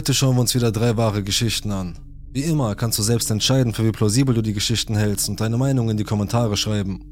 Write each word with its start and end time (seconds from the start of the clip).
Heute 0.00 0.14
schauen 0.14 0.34
wir 0.34 0.40
uns 0.40 0.54
wieder 0.54 0.72
drei 0.72 0.96
wahre 0.96 1.22
Geschichten 1.22 1.70
an. 1.70 1.98
Wie 2.32 2.44
immer 2.44 2.74
kannst 2.74 2.98
du 2.98 3.02
selbst 3.02 3.30
entscheiden, 3.30 3.74
für 3.74 3.84
wie 3.84 3.92
plausibel 3.92 4.34
du 4.34 4.40
die 4.40 4.54
Geschichten 4.54 4.96
hältst 4.96 5.28
und 5.28 5.42
deine 5.42 5.58
Meinung 5.58 5.90
in 5.90 5.98
die 5.98 6.04
Kommentare 6.04 6.56
schreiben. 6.56 7.04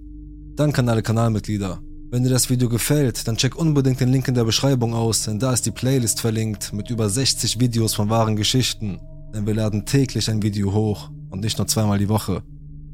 Danke 0.56 0.80
an 0.80 0.88
alle 0.88 1.02
Kanalmitglieder. 1.02 1.80
Wenn 2.10 2.22
dir 2.22 2.30
das 2.30 2.48
Video 2.48 2.70
gefällt, 2.70 3.28
dann 3.28 3.36
check 3.36 3.56
unbedingt 3.56 4.00
den 4.00 4.08
Link 4.08 4.26
in 4.26 4.34
der 4.34 4.44
Beschreibung 4.44 4.94
aus, 4.94 5.24
denn 5.24 5.38
da 5.38 5.52
ist 5.52 5.66
die 5.66 5.70
Playlist 5.70 6.22
verlinkt 6.22 6.72
mit 6.72 6.88
über 6.88 7.10
60 7.10 7.60
Videos 7.60 7.92
von 7.92 8.08
wahren 8.08 8.36
Geschichten. 8.36 8.98
Denn 9.34 9.46
wir 9.46 9.54
laden 9.54 9.84
täglich 9.84 10.30
ein 10.30 10.42
Video 10.42 10.72
hoch 10.72 11.10
und 11.28 11.40
nicht 11.40 11.58
nur 11.58 11.66
zweimal 11.66 11.98
die 11.98 12.08
Woche. 12.08 12.42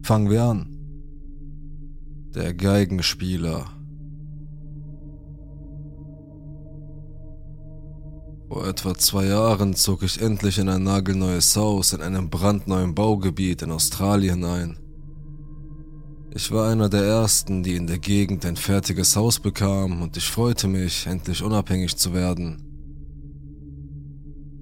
Fangen 0.03 0.29
wir 0.29 0.43
an. 0.43 0.77
Der 2.35 2.53
Geigenspieler. 2.53 3.67
Vor 8.55 8.69
etwa 8.69 8.95
zwei 8.95 9.27
Jahren 9.27 9.75
zog 9.75 10.05
ich 10.05 10.23
endlich 10.23 10.59
in 10.59 10.69
ein 10.69 10.85
nagelneues 10.85 11.57
Haus 11.57 11.93
in 11.93 12.01
einem 12.01 12.31
brandneuen 12.31 12.95
Baugebiet 12.95 13.63
in 13.63 13.73
Australien 13.73 14.45
ein. 14.45 14.79
Ich 16.33 16.53
war 16.53 16.71
einer 16.71 16.89
der 16.89 17.03
ersten, 17.03 17.65
die 17.65 17.75
in 17.75 17.89
der 17.89 17.99
Gegend 17.99 18.47
ein 18.47 18.55
fertiges 18.55 19.17
Haus 19.17 19.41
bekam 19.41 20.03
und 20.03 20.17
ich 20.17 20.31
freute 20.31 20.69
mich, 20.69 21.09
endlich 21.09 21.43
unabhängig 21.43 21.97
zu 21.97 22.15
werden. 22.15 22.63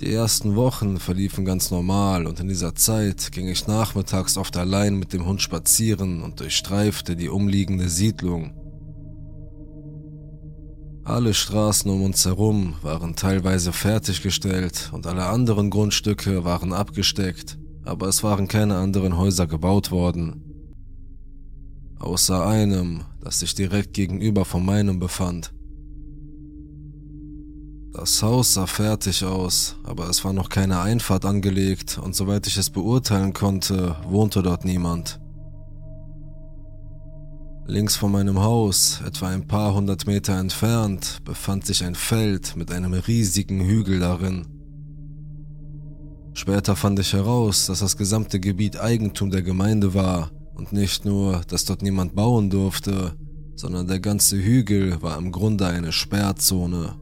Die 0.01 0.11
ersten 0.11 0.57
Wochen 0.57 0.99
verliefen 0.99 1.45
ganz 1.45 1.71
normal 1.71 2.27
und 2.27 2.41
in 2.41 2.49
dieser 2.49 2.74
Zeit 2.74 3.30
ging 3.30 3.47
ich 3.47 3.66
nachmittags 3.66 4.38
oft 4.38 4.57
allein 4.57 4.97
mit 4.97 5.13
dem 5.13 5.27
Hund 5.27 5.43
spazieren 5.43 6.23
und 6.23 6.41
durchstreifte 6.41 7.15
die 7.15 7.29
umliegende 7.29 7.91
Siedlung. 7.91 8.55
Alle 11.05 11.34
Straßen 11.34 11.91
um 11.91 12.05
uns 12.05 12.24
herum 12.24 12.77
waren 12.83 13.16
teilweise 13.16 13.73
fertiggestellt 13.73 14.91
und 14.93 15.05
alle 15.06 15.24
anderen 15.27 15.69
Grundstücke 15.69 16.45
waren 16.45 16.73
abgesteckt, 16.73 17.59
aber 17.84 18.06
es 18.06 18.23
waren 18.23 18.47
keine 18.47 18.77
anderen 18.77 19.16
Häuser 19.16 19.49
gebaut 19.49 19.90
worden. 19.90 20.45
Außer 21.99 22.46
einem, 22.46 23.02
das 23.21 23.40
sich 23.40 23.54
direkt 23.54 23.95
gegenüber 23.95 24.45
von 24.45 24.65
meinem 24.65 25.01
befand. 25.01 25.52
Das 27.93 28.23
Haus 28.23 28.55
sah 28.55 28.66
fertig 28.66 29.24
aus, 29.24 29.77
aber 29.82 30.09
es 30.09 30.24
war 30.24 30.32
noch 30.32 30.49
keine 30.49 30.80
Einfahrt 30.80 31.24
angelegt 31.24 31.99
und 32.02 32.15
soweit 32.15 32.46
ich 32.46 32.57
es 32.57 32.71
beurteilen 32.71 33.32
konnte, 33.32 33.96
wohnte 34.09 34.43
dort 34.43 34.65
niemand. 34.65 35.21
Links 37.66 37.95
von 37.95 38.10
meinem 38.10 38.41
Haus, 38.41 39.01
etwa 39.07 39.29
ein 39.29 39.46
paar 39.46 39.73
hundert 39.73 40.07
Meter 40.09 40.37
entfernt, 40.37 41.18
befand 41.24 41.65
sich 41.65 41.85
ein 41.85 41.95
Feld 41.95 42.57
mit 42.57 42.73
einem 42.73 42.93
riesigen 42.93 43.60
Hügel 43.60 44.01
darin. 44.01 44.46
Später 46.35 46.74
fand 46.74 46.99
ich 46.99 47.13
heraus, 47.13 47.66
dass 47.66 47.79
das 47.79 47.96
gesamte 47.96 48.40
Gebiet 48.40 48.80
Eigentum 48.80 49.30
der 49.30 49.43
Gemeinde 49.43 49.95
war 49.95 50.33
und 50.57 50.73
nicht 50.73 51.05
nur, 51.05 51.43
dass 51.46 51.65
dort 51.65 51.83
niemand 51.83 52.16
bauen 52.16 52.51
durfte, 52.51 53.15
sondern 53.55 53.87
der 53.87 54.01
ganze 54.01 54.37
Hügel 54.43 55.01
war 55.01 55.16
im 55.16 55.30
Grunde 55.30 55.66
eine 55.66 55.93
Sperrzone. 55.93 56.96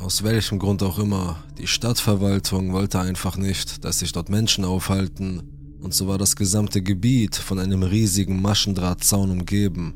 Aus 0.00 0.24
welchem 0.24 0.58
Grund 0.58 0.82
auch 0.82 0.98
immer, 0.98 1.36
die 1.56 1.68
Stadtverwaltung 1.68 2.72
wollte 2.72 2.98
einfach 2.98 3.36
nicht, 3.36 3.84
dass 3.84 4.00
sich 4.00 4.10
dort 4.10 4.28
Menschen 4.28 4.64
aufhalten 4.64 5.61
und 5.82 5.92
so 5.92 6.06
war 6.06 6.16
das 6.16 6.36
gesamte 6.36 6.80
Gebiet 6.80 7.36
von 7.36 7.58
einem 7.58 7.82
riesigen 7.82 8.40
Maschendrahtzaun 8.40 9.30
umgeben. 9.30 9.94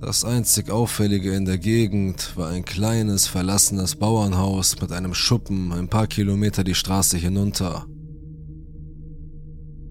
Das 0.00 0.24
einzig 0.24 0.70
Auffällige 0.70 1.34
in 1.34 1.44
der 1.44 1.58
Gegend 1.58 2.36
war 2.36 2.50
ein 2.50 2.64
kleines, 2.64 3.26
verlassenes 3.26 3.96
Bauernhaus 3.96 4.80
mit 4.80 4.92
einem 4.92 5.14
Schuppen 5.14 5.72
ein 5.72 5.88
paar 5.88 6.06
Kilometer 6.06 6.64
die 6.64 6.74
Straße 6.74 7.16
hinunter. 7.16 7.86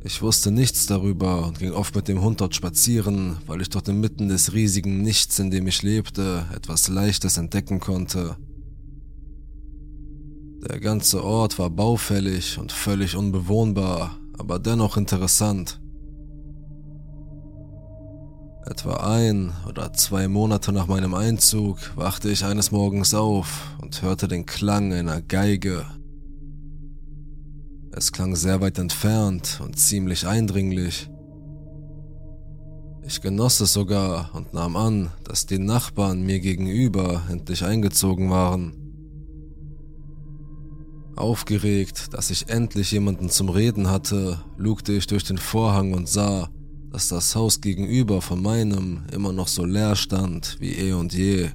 Ich 0.04 0.22
wusste 0.22 0.52
nichts 0.52 0.86
darüber 0.86 1.48
und 1.48 1.58
ging 1.58 1.72
oft 1.72 1.96
mit 1.96 2.08
dem 2.08 2.22
Hund 2.22 2.40
dort 2.40 2.54
spazieren, 2.54 3.38
weil 3.48 3.62
ich 3.62 3.70
dort 3.70 3.88
inmitten 3.88 4.28
des 4.28 4.54
riesigen 4.54 5.02
Nichts, 5.02 5.40
in 5.40 5.50
dem 5.50 5.66
ich 5.66 5.82
lebte, 5.82 6.46
etwas 6.56 6.88
Leichtes 6.88 7.38
entdecken 7.38 7.80
konnte. 7.80 8.38
Der 10.68 10.80
ganze 10.80 11.24
Ort 11.24 11.60
war 11.60 11.70
baufällig 11.70 12.58
und 12.58 12.72
völlig 12.72 13.16
unbewohnbar, 13.16 14.18
aber 14.38 14.58
dennoch 14.58 14.98
interessant. 14.98 15.80
Etwa 18.66 18.96
ein 18.96 19.54
oder 19.70 19.94
zwei 19.94 20.28
Monate 20.28 20.72
nach 20.72 20.88
meinem 20.88 21.14
Einzug 21.14 21.78
wachte 21.96 22.32
ich 22.32 22.44
eines 22.46 22.72
Morgens 22.72 23.14
auf 23.14 23.76
und 23.80 24.02
hörte 24.02 24.28
den 24.28 24.48
Klang 24.48 24.92
einer 24.92 25.22
Geige. 25.22 25.86
Es 27.92 28.12
klang 28.12 28.36
sehr 28.36 28.60
weit 28.60 28.80
entfernt 28.80 29.62
und 29.64 29.78
ziemlich 29.78 30.26
eindringlich. 30.26 31.08
Ich 33.04 33.22
genoss 33.22 33.60
es 33.60 33.72
sogar 33.72 34.32
und 34.34 34.56
nahm 34.56 34.76
an, 34.76 35.12
dass 35.24 35.46
die 35.46 35.60
Nachbarn 35.60 36.24
mir 36.24 36.40
gegenüber 36.40 37.22
endlich 37.30 37.64
eingezogen 37.64 38.32
waren. 38.32 38.85
Aufgeregt, 41.16 42.14
dass 42.14 42.30
ich 42.30 42.50
endlich 42.50 42.92
jemanden 42.92 43.30
zum 43.30 43.50
Reden 43.50 43.90
hatte, 43.90 44.42
lugte 44.58 44.92
ich 44.94 45.08
durch 45.08 45.24
den 45.24 45.38
Vorhang 45.38 45.94
und 45.94 46.10
sah, 46.10 46.50
dass 46.92 47.08
das 47.08 47.36
Haus 47.36 47.62
gegenüber 47.62 48.22
von 48.22 48.42
meinem 48.42 49.04
immer 49.12 49.32
noch 49.32 49.48
so 49.48 49.64
leer 49.64 49.96
stand 49.96 50.58
wie 50.60 50.74
eh 50.74 50.94
und 50.94 51.14
je. 51.14 51.50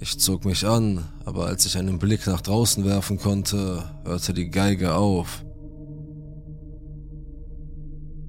Ich 0.00 0.18
zog 0.18 0.44
mich 0.44 0.66
an, 0.66 1.04
aber 1.24 1.46
als 1.46 1.64
ich 1.64 1.78
einen 1.78 1.98
Blick 1.98 2.26
nach 2.26 2.42
draußen 2.42 2.84
werfen 2.84 3.18
konnte, 3.18 3.84
hörte 4.04 4.34
die 4.34 4.50
Geige 4.50 4.94
auf. 4.94 5.44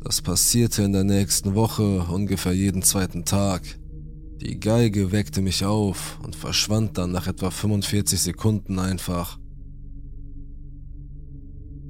Das 0.03 0.21
passierte 0.21 0.83
in 0.83 0.93
der 0.93 1.03
nächsten 1.03 1.53
Woche 1.53 1.99
ungefähr 2.09 2.53
jeden 2.53 2.81
zweiten 2.81 3.25
Tag. 3.25 3.63
Die 4.41 4.59
Geige 4.59 5.11
weckte 5.11 5.41
mich 5.41 5.65
auf 5.65 6.19
und 6.23 6.35
verschwand 6.35 6.97
dann 6.97 7.11
nach 7.11 7.27
etwa 7.27 7.49
45 7.49 8.21
Sekunden 8.21 8.77
einfach. 8.77 9.39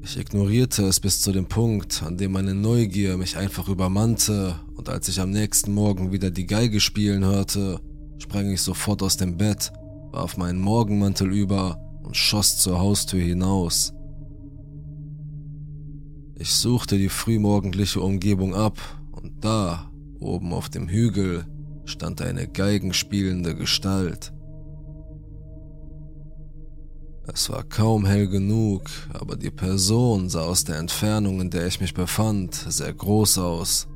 Ich 0.01 0.17
ignorierte 0.17 0.85
es 0.85 1.01
bis 1.01 1.19
zu 1.19 1.33
dem 1.33 1.47
Punkt, 1.47 2.01
an 2.03 2.17
dem 2.17 2.31
meine 2.31 2.53
Neugier 2.53 3.17
mich 3.17 3.35
einfach 3.35 3.67
übermannte 3.67 4.57
und 4.75 4.87
als 4.87 5.09
ich 5.09 5.19
am 5.19 5.31
nächsten 5.31 5.73
Morgen 5.73 6.13
wieder 6.13 6.31
die 6.31 6.45
Geige 6.45 6.79
spielen 6.79 7.25
hörte, 7.25 7.81
sprang 8.17 8.49
ich 8.49 8.61
sofort 8.61 9.03
aus 9.03 9.17
dem 9.17 9.35
Bett, 9.35 9.73
warf 10.11 10.37
meinen 10.37 10.61
Morgenmantel 10.61 11.29
über 11.33 11.77
und 12.01 12.15
schoss 12.15 12.57
zur 12.59 12.79
Haustür 12.79 13.21
hinaus. 13.21 13.93
Ich 16.35 16.51
suchte 16.51 16.97
die 16.97 17.09
frühmorgendliche 17.09 17.99
Umgebung 17.99 18.55
ab 18.55 18.79
und 19.11 19.43
da, 19.43 19.91
oben 20.21 20.53
auf 20.53 20.69
dem 20.69 20.87
Hügel, 20.87 21.45
stand 21.87 22.21
eine 22.21 22.47
geigenspielende 22.47 23.55
Gestalt. 23.55 24.33
Es 27.33 27.49
war 27.49 27.63
kaum 27.63 28.05
hell 28.05 28.27
genug, 28.27 28.83
aber 29.13 29.35
die 29.35 29.51
Person 29.51 30.29
sah 30.29 30.43
aus 30.43 30.63
der 30.63 30.77
Entfernung, 30.77 31.41
in 31.41 31.49
der 31.49 31.67
ich 31.67 31.81
mich 31.81 31.93
befand, 31.93 32.55
sehr 32.55 32.93
groß 32.93 33.39
aus. 33.39 33.87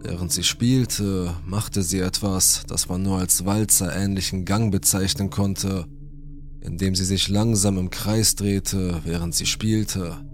Während 0.00 0.32
sie 0.32 0.44
spielte, 0.44 1.34
machte 1.44 1.82
sie 1.82 1.98
etwas, 1.98 2.62
das 2.66 2.88
man 2.88 3.02
nur 3.02 3.18
als 3.18 3.44
walzerähnlichen 3.44 4.44
Gang 4.44 4.70
bezeichnen 4.72 5.30
konnte, 5.30 5.86
indem 6.60 6.94
sie 6.94 7.04
sich 7.04 7.28
langsam 7.28 7.76
im 7.78 7.90
Kreis 7.90 8.36
drehte, 8.36 9.00
während 9.04 9.34
sie 9.34 9.46
spielte. 9.46 10.25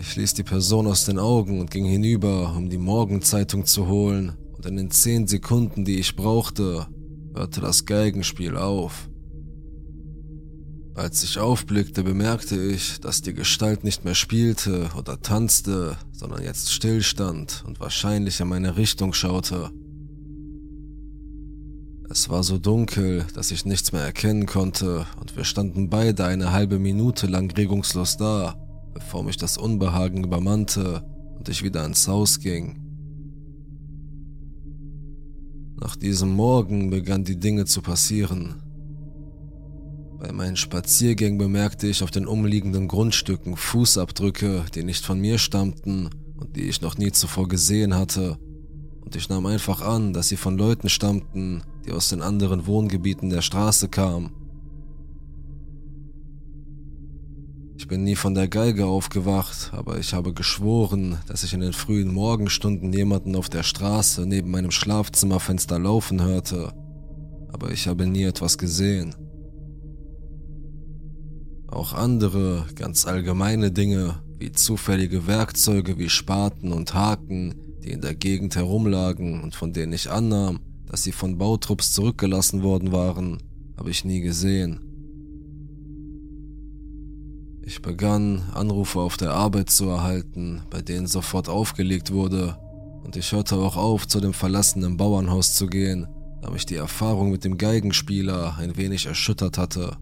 Ich 0.00 0.14
ließ 0.14 0.34
die 0.34 0.44
Person 0.44 0.86
aus 0.86 1.06
den 1.06 1.18
Augen 1.18 1.58
und 1.58 1.72
ging 1.72 1.84
hinüber, 1.84 2.54
um 2.56 2.70
die 2.70 2.78
Morgenzeitung 2.78 3.66
zu 3.66 3.88
holen, 3.88 4.36
und 4.56 4.64
in 4.64 4.76
den 4.76 4.92
zehn 4.92 5.26
Sekunden, 5.26 5.84
die 5.84 5.98
ich 5.98 6.14
brauchte, 6.14 6.86
hörte 7.34 7.60
das 7.60 7.84
Geigenspiel 7.84 8.56
auf. 8.56 9.10
Als 10.94 11.24
ich 11.24 11.40
aufblickte, 11.40 12.04
bemerkte 12.04 12.62
ich, 12.62 13.00
dass 13.00 13.22
die 13.22 13.34
Gestalt 13.34 13.82
nicht 13.82 14.04
mehr 14.04 14.14
spielte 14.14 14.88
oder 14.96 15.20
tanzte, 15.20 15.96
sondern 16.12 16.44
jetzt 16.44 16.72
stillstand 16.72 17.64
und 17.66 17.80
wahrscheinlich 17.80 18.38
in 18.38 18.48
meine 18.48 18.76
Richtung 18.76 19.12
schaute. 19.12 19.72
Es 22.08 22.28
war 22.28 22.44
so 22.44 22.58
dunkel, 22.58 23.26
dass 23.34 23.50
ich 23.50 23.64
nichts 23.64 23.90
mehr 23.90 24.02
erkennen 24.02 24.46
konnte, 24.46 25.06
und 25.20 25.36
wir 25.36 25.42
standen 25.42 25.90
beide 25.90 26.24
eine 26.24 26.52
halbe 26.52 26.78
Minute 26.78 27.26
lang 27.26 27.50
regungslos 27.50 28.16
da, 28.16 28.56
bevor 28.94 29.22
mich 29.22 29.36
das 29.36 29.56
Unbehagen 29.56 30.24
übermannte 30.24 31.02
und 31.36 31.48
ich 31.48 31.62
wieder 31.62 31.84
ins 31.84 32.08
Haus 32.08 32.40
ging. 32.40 32.88
Nach 35.80 35.94
diesem 35.94 36.30
Morgen 36.30 36.90
begannen 36.90 37.24
die 37.24 37.38
Dinge 37.38 37.64
zu 37.64 37.82
passieren. 37.82 38.56
Bei 40.18 40.32
meinen 40.32 40.56
Spaziergängen 40.56 41.38
bemerkte 41.38 41.86
ich 41.86 42.02
auf 42.02 42.10
den 42.10 42.26
umliegenden 42.26 42.88
Grundstücken 42.88 43.56
Fußabdrücke, 43.56 44.64
die 44.74 44.82
nicht 44.82 45.04
von 45.04 45.20
mir 45.20 45.38
stammten 45.38 46.10
und 46.36 46.56
die 46.56 46.68
ich 46.68 46.80
noch 46.80 46.98
nie 46.98 47.12
zuvor 47.12 47.46
gesehen 47.46 47.94
hatte. 47.94 48.38
und 49.04 49.16
ich 49.16 49.30
nahm 49.30 49.46
einfach 49.46 49.80
an, 49.80 50.12
dass 50.12 50.28
sie 50.28 50.36
von 50.36 50.58
Leuten 50.58 50.90
stammten, 50.90 51.62
die 51.86 51.92
aus 51.92 52.10
den 52.10 52.20
anderen 52.20 52.66
Wohngebieten 52.66 53.30
der 53.30 53.40
Straße 53.40 53.88
kamen. 53.88 54.32
Bin 57.88 58.04
nie 58.04 58.16
von 58.16 58.34
der 58.34 58.48
Geige 58.48 58.84
aufgewacht, 58.84 59.70
aber 59.72 59.98
ich 59.98 60.12
habe 60.12 60.34
geschworen, 60.34 61.16
dass 61.26 61.42
ich 61.42 61.54
in 61.54 61.60
den 61.60 61.72
frühen 61.72 62.12
Morgenstunden 62.12 62.92
jemanden 62.92 63.34
auf 63.34 63.48
der 63.48 63.62
Straße 63.62 64.26
neben 64.26 64.50
meinem 64.50 64.70
Schlafzimmerfenster 64.70 65.78
laufen 65.78 66.22
hörte, 66.22 66.74
aber 67.50 67.72
ich 67.72 67.88
habe 67.88 68.06
nie 68.06 68.24
etwas 68.24 68.58
gesehen. 68.58 69.14
Auch 71.66 71.94
andere, 71.94 72.66
ganz 72.74 73.06
allgemeine 73.06 73.72
Dinge, 73.72 74.22
wie 74.38 74.52
zufällige 74.52 75.26
Werkzeuge 75.26 75.98
wie 75.98 76.10
Spaten 76.10 76.72
und 76.72 76.92
Haken, 76.92 77.54
die 77.82 77.90
in 77.90 78.02
der 78.02 78.14
Gegend 78.14 78.54
herumlagen 78.54 79.42
und 79.42 79.54
von 79.54 79.72
denen 79.72 79.94
ich 79.94 80.10
annahm, 80.10 80.60
dass 80.86 81.04
sie 81.04 81.12
von 81.12 81.38
Bautrupps 81.38 81.94
zurückgelassen 81.94 82.62
worden 82.62 82.92
waren, 82.92 83.38
habe 83.78 83.90
ich 83.90 84.04
nie 84.04 84.20
gesehen. 84.20 84.87
Ich 87.68 87.82
begann, 87.82 88.44
Anrufe 88.54 88.98
auf 88.98 89.18
der 89.18 89.34
Arbeit 89.34 89.68
zu 89.68 89.90
erhalten, 89.90 90.62
bei 90.70 90.80
denen 90.80 91.06
sofort 91.06 91.50
aufgelegt 91.50 92.10
wurde, 92.10 92.56
und 93.04 93.14
ich 93.14 93.32
hörte 93.32 93.56
auch 93.56 93.76
auf, 93.76 94.08
zu 94.08 94.20
dem 94.20 94.32
verlassenen 94.32 94.96
Bauernhaus 94.96 95.54
zu 95.54 95.66
gehen, 95.66 96.08
da 96.40 96.48
mich 96.48 96.64
die 96.64 96.76
Erfahrung 96.76 97.30
mit 97.30 97.44
dem 97.44 97.58
Geigenspieler 97.58 98.56
ein 98.56 98.78
wenig 98.78 99.04
erschüttert 99.04 99.58
hatte. 99.58 99.98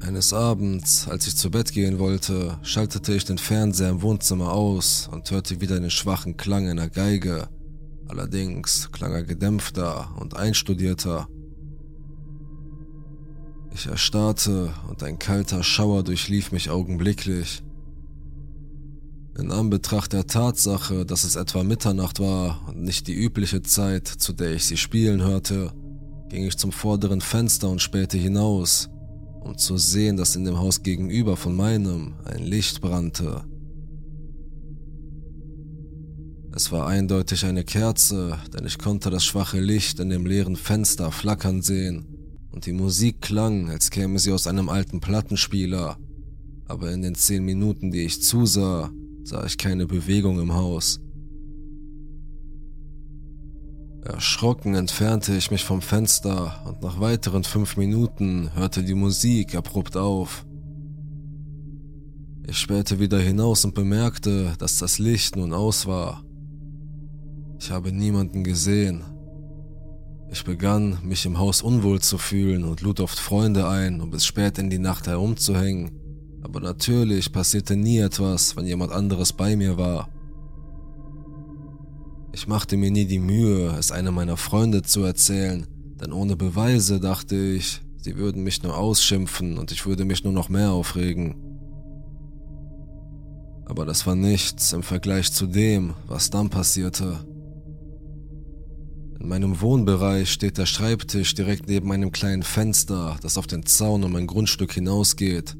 Eines 0.00 0.32
Abends, 0.32 1.06
als 1.08 1.26
ich 1.26 1.36
zu 1.36 1.50
Bett 1.50 1.72
gehen 1.72 1.98
wollte, 1.98 2.58
schaltete 2.62 3.12
ich 3.14 3.26
den 3.26 3.36
Fernseher 3.36 3.90
im 3.90 4.00
Wohnzimmer 4.00 4.50
aus 4.50 5.10
und 5.12 5.30
hörte 5.30 5.60
wieder 5.60 5.78
den 5.78 5.90
schwachen 5.90 6.38
Klang 6.38 6.70
einer 6.70 6.88
Geige. 6.88 7.50
Allerdings 8.08 8.90
klang 8.92 9.12
er 9.12 9.24
gedämpfter 9.24 10.16
und 10.18 10.38
einstudierter. 10.38 11.28
Ich 13.78 13.88
erstarrte 13.88 14.72
und 14.88 15.02
ein 15.02 15.18
kalter 15.18 15.62
Schauer 15.62 16.02
durchlief 16.02 16.50
mich 16.50 16.70
augenblicklich. 16.70 17.62
In 19.38 19.52
Anbetracht 19.52 20.14
der 20.14 20.26
Tatsache, 20.26 21.04
dass 21.04 21.24
es 21.24 21.36
etwa 21.36 21.62
Mitternacht 21.62 22.18
war 22.18 22.66
und 22.68 22.82
nicht 22.82 23.06
die 23.06 23.12
übliche 23.12 23.60
Zeit, 23.60 24.08
zu 24.08 24.32
der 24.32 24.54
ich 24.54 24.64
sie 24.64 24.78
spielen 24.78 25.20
hörte, 25.20 25.74
ging 26.30 26.46
ich 26.46 26.56
zum 26.56 26.72
vorderen 26.72 27.20
Fenster 27.20 27.68
und 27.68 27.82
spähte 27.82 28.16
hinaus, 28.16 28.88
um 29.42 29.58
zu 29.58 29.76
sehen, 29.76 30.16
dass 30.16 30.36
in 30.36 30.46
dem 30.46 30.58
Haus 30.58 30.82
gegenüber 30.82 31.36
von 31.36 31.54
meinem 31.54 32.14
ein 32.24 32.44
Licht 32.44 32.80
brannte. 32.80 33.44
Es 36.54 36.72
war 36.72 36.86
eindeutig 36.86 37.44
eine 37.44 37.62
Kerze, 37.62 38.38
denn 38.54 38.64
ich 38.64 38.78
konnte 38.78 39.10
das 39.10 39.26
schwache 39.26 39.60
Licht 39.60 40.00
in 40.00 40.08
dem 40.08 40.24
leeren 40.24 40.56
Fenster 40.56 41.12
flackern 41.12 41.60
sehen 41.60 42.15
und 42.56 42.64
die 42.64 42.72
Musik 42.72 43.20
klang, 43.20 43.68
als 43.68 43.90
käme 43.90 44.18
sie 44.18 44.32
aus 44.32 44.46
einem 44.46 44.70
alten 44.70 44.98
Plattenspieler, 44.98 45.98
aber 46.66 46.90
in 46.90 47.02
den 47.02 47.14
zehn 47.14 47.44
Minuten, 47.44 47.90
die 47.90 48.00
ich 48.00 48.22
zusah, 48.22 48.90
sah 49.24 49.44
ich 49.44 49.58
keine 49.58 49.86
Bewegung 49.86 50.40
im 50.40 50.54
Haus. 50.54 50.98
Erschrocken 54.00 54.74
entfernte 54.74 55.36
ich 55.36 55.50
mich 55.50 55.64
vom 55.64 55.82
Fenster 55.82 56.64
und 56.66 56.80
nach 56.80 56.98
weiteren 56.98 57.44
fünf 57.44 57.76
Minuten 57.76 58.48
hörte 58.54 58.82
die 58.82 58.94
Musik 58.94 59.54
abrupt 59.54 59.98
auf. 59.98 60.46
Ich 62.46 62.56
spähte 62.56 62.98
wieder 62.98 63.20
hinaus 63.20 63.66
und 63.66 63.74
bemerkte, 63.74 64.54
dass 64.58 64.78
das 64.78 64.98
Licht 64.98 65.36
nun 65.36 65.52
aus 65.52 65.84
war. 65.86 66.24
Ich 67.58 67.70
habe 67.70 67.92
niemanden 67.92 68.44
gesehen, 68.44 69.04
ich 70.30 70.44
begann, 70.44 70.98
mich 71.02 71.24
im 71.24 71.38
Haus 71.38 71.62
unwohl 71.62 72.00
zu 72.00 72.18
fühlen 72.18 72.64
und 72.64 72.80
lud 72.80 73.00
oft 73.00 73.18
Freunde 73.18 73.68
ein, 73.68 74.00
um 74.00 74.10
bis 74.10 74.26
spät 74.26 74.58
in 74.58 74.70
die 74.70 74.78
Nacht 74.78 75.06
herumzuhängen. 75.06 75.92
Aber 76.42 76.60
natürlich 76.60 77.32
passierte 77.32 77.76
nie 77.76 77.98
etwas, 77.98 78.56
wenn 78.56 78.66
jemand 78.66 78.92
anderes 78.92 79.32
bei 79.32 79.56
mir 79.56 79.78
war. 79.78 80.08
Ich 82.32 82.46
machte 82.46 82.76
mir 82.76 82.90
nie 82.90 83.06
die 83.06 83.18
Mühe, 83.18 83.74
es 83.78 83.92
einem 83.92 84.14
meiner 84.14 84.36
Freunde 84.36 84.82
zu 84.82 85.02
erzählen, 85.02 85.66
denn 86.00 86.12
ohne 86.12 86.36
Beweise 86.36 87.00
dachte 87.00 87.36
ich, 87.36 87.80
sie 87.96 88.16
würden 88.16 88.42
mich 88.42 88.62
nur 88.62 88.76
ausschimpfen 88.76 89.56
und 89.58 89.72
ich 89.72 89.86
würde 89.86 90.04
mich 90.04 90.22
nur 90.22 90.32
noch 90.32 90.48
mehr 90.48 90.72
aufregen. 90.72 91.34
Aber 93.64 93.84
das 93.84 94.06
war 94.06 94.14
nichts 94.14 94.72
im 94.72 94.82
Vergleich 94.82 95.32
zu 95.32 95.46
dem, 95.46 95.94
was 96.06 96.30
dann 96.30 96.50
passierte. 96.50 97.24
In 99.18 99.28
meinem 99.28 99.60
Wohnbereich 99.60 100.30
steht 100.30 100.58
der 100.58 100.66
Schreibtisch 100.66 101.34
direkt 101.34 101.68
neben 101.68 101.90
einem 101.90 102.12
kleinen 102.12 102.42
Fenster, 102.42 103.16
das 103.22 103.38
auf 103.38 103.46
den 103.46 103.64
Zaun 103.64 104.04
um 104.04 104.12
mein 104.12 104.26
Grundstück 104.26 104.72
hinausgeht. 104.72 105.56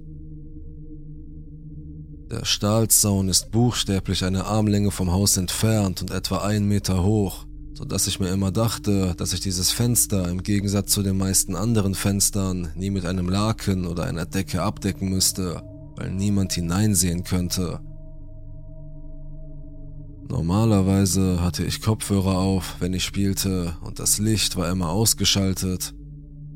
Der 2.31 2.45
Stahlzaun 2.45 3.29
ist 3.29 3.53
buchstäblich 3.53 4.25
eine 4.25 4.45
Armlänge 4.45 4.91
vom 4.91 5.13
Haus 5.13 5.37
entfernt 5.37 6.03
und 6.03 6.11
etwa 6.11 6.39
einen 6.39 6.67
Meter 6.67 7.05
hoch, 7.05 7.47
so 7.73 7.85
dass 7.85 8.09
ich 8.09 8.21
mir 8.21 8.31
immer 8.31 8.51
dachte, 8.51 9.15
dass 9.17 9.33
ich 9.33 9.41
dieses 9.41 9.71
Fenster 9.71 10.29
im 10.29 10.43
Gegensatz 10.43 10.91
zu 10.91 11.03
den 11.03 11.17
meisten 11.17 11.55
anderen 11.55 11.95
Fenstern 11.95 12.73
nie 12.75 12.91
mit 12.91 13.07
einem 13.07 13.29
Laken 13.29 13.87
oder 13.87 14.05
einer 14.05 14.27
Decke 14.27 14.63
abdecken 14.63 15.09
müsste, 15.09 15.63
weil 15.95 16.11
niemand 16.11 16.53
hineinsehen 16.53 17.23
könnte. 17.23 17.81
Normalerweise 20.29 21.41
hatte 21.41 21.65
ich 21.65 21.81
Kopfhörer 21.81 22.39
auf, 22.39 22.77
wenn 22.81 22.93
ich 22.95 23.05
spielte, 23.05 23.77
und 23.83 24.01
das 24.01 24.19
Licht 24.19 24.57
war 24.57 24.69
immer 24.71 24.89
ausgeschaltet. 24.89 25.95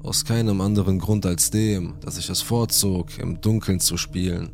Aus 0.02 0.24
keinem 0.24 0.60
anderen 0.60 0.98
Grund 0.98 1.24
als 1.24 1.50
dem, 1.50 1.94
dass 2.00 2.18
ich 2.18 2.28
es 2.30 2.42
vorzog, 2.42 3.18
im 3.18 3.40
Dunkeln 3.40 3.78
zu 3.78 3.96
spielen. 3.96 4.50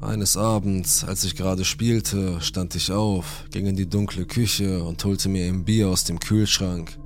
Eines 0.00 0.36
Abends, 0.36 1.04
als 1.04 1.24
ich 1.24 1.36
gerade 1.36 1.64
spielte, 1.64 2.40
stand 2.40 2.74
ich 2.74 2.90
auf, 2.90 3.44
ging 3.50 3.66
in 3.66 3.76
die 3.76 3.88
dunkle 3.88 4.26
Küche 4.26 4.82
und 4.82 5.04
holte 5.04 5.28
mir 5.28 5.46
ein 5.46 5.64
Bier 5.64 5.88
aus 5.88 6.04
dem 6.04 6.18
Kühlschrank. 6.18 6.98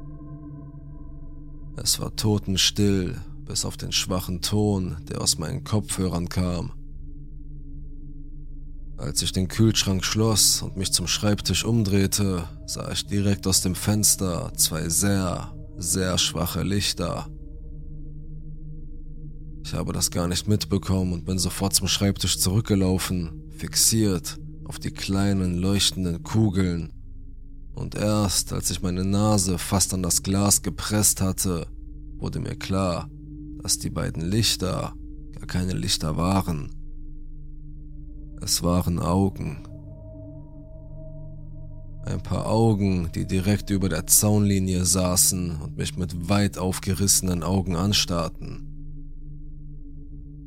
Es 1.76 2.00
war 2.00 2.16
totenstill, 2.16 3.16
bis 3.44 3.64
auf 3.64 3.76
den 3.76 3.92
schwachen 3.92 4.40
Ton, 4.40 4.96
der 5.08 5.20
aus 5.20 5.38
meinen 5.38 5.62
Kopfhörern 5.62 6.28
kam. 6.28 6.72
Als 9.00 9.22
ich 9.22 9.32
den 9.32 9.48
Kühlschrank 9.48 10.04
schloss 10.04 10.60
und 10.60 10.76
mich 10.76 10.92
zum 10.92 11.06
Schreibtisch 11.06 11.64
umdrehte, 11.64 12.44
sah 12.66 12.92
ich 12.92 13.06
direkt 13.06 13.46
aus 13.46 13.62
dem 13.62 13.74
Fenster 13.74 14.52
zwei 14.56 14.90
sehr, 14.90 15.54
sehr 15.78 16.18
schwache 16.18 16.62
Lichter. 16.62 17.26
Ich 19.64 19.72
habe 19.72 19.94
das 19.94 20.10
gar 20.10 20.28
nicht 20.28 20.48
mitbekommen 20.48 21.14
und 21.14 21.24
bin 21.24 21.38
sofort 21.38 21.72
zum 21.72 21.88
Schreibtisch 21.88 22.38
zurückgelaufen, 22.38 23.48
fixiert 23.56 24.38
auf 24.66 24.78
die 24.78 24.90
kleinen 24.90 25.56
leuchtenden 25.56 26.22
Kugeln. 26.22 26.92
Und 27.74 27.94
erst 27.94 28.52
als 28.52 28.70
ich 28.70 28.82
meine 28.82 29.06
Nase 29.06 29.56
fast 29.56 29.94
an 29.94 30.02
das 30.02 30.22
Glas 30.22 30.60
gepresst 30.60 31.22
hatte, 31.22 31.68
wurde 32.18 32.38
mir 32.38 32.54
klar, 32.54 33.08
dass 33.62 33.78
die 33.78 33.90
beiden 33.90 34.30
Lichter 34.30 34.92
gar 35.38 35.46
keine 35.46 35.72
Lichter 35.72 36.18
waren. 36.18 36.79
Es 38.42 38.62
waren 38.62 38.98
Augen. 38.98 39.58
Ein 42.04 42.22
paar 42.22 42.46
Augen, 42.46 43.10
die 43.14 43.26
direkt 43.26 43.68
über 43.70 43.88
der 43.88 44.06
Zaunlinie 44.06 44.84
saßen 44.84 45.60
und 45.60 45.76
mich 45.76 45.96
mit 45.96 46.28
weit 46.30 46.56
aufgerissenen 46.56 47.42
Augen 47.42 47.76
anstarrten. 47.76 48.66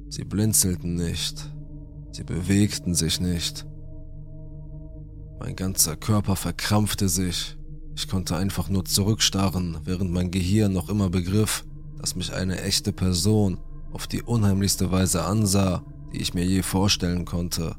Sie 0.10 0.24
blinzelten 0.24 0.96
nicht, 0.96 1.50
sie 2.12 2.24
bewegten 2.24 2.96
sich 2.96 3.20
nicht. 3.20 3.68
Mein 5.40 5.56
ganzer 5.56 5.96
Körper 5.96 6.36
verkrampfte 6.36 7.08
sich, 7.10 7.58
ich 7.96 8.08
konnte 8.08 8.36
einfach 8.36 8.70
nur 8.70 8.86
zurückstarren, 8.86 9.78
während 9.84 10.12
mein 10.12 10.32
Gehirn 10.32 10.74
noch 10.74 10.90
immer 10.90 11.10
begriff, 11.10 11.64
dass 12.00 12.16
mich 12.16 12.34
eine 12.34 12.62
echte 12.62 12.92
Person 12.92 13.60
auf 13.92 14.08
die 14.08 14.24
unheimlichste 14.24 14.92
Weise 14.92 15.24
ansah, 15.24 15.84
die 16.12 16.22
ich 16.22 16.34
mir 16.34 16.46
je 16.46 16.64
vorstellen 16.64 17.26
konnte. 17.26 17.76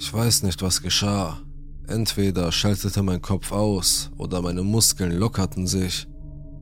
Ich 0.00 0.14
weiß 0.14 0.44
nicht, 0.44 0.62
was 0.62 0.80
geschah. 0.80 1.42
Entweder 1.86 2.50
schaltete 2.52 3.02
mein 3.02 3.20
Kopf 3.20 3.52
aus 3.52 4.10
oder 4.16 4.40
meine 4.40 4.62
Muskeln 4.62 5.12
lockerten 5.12 5.66
sich, 5.66 6.08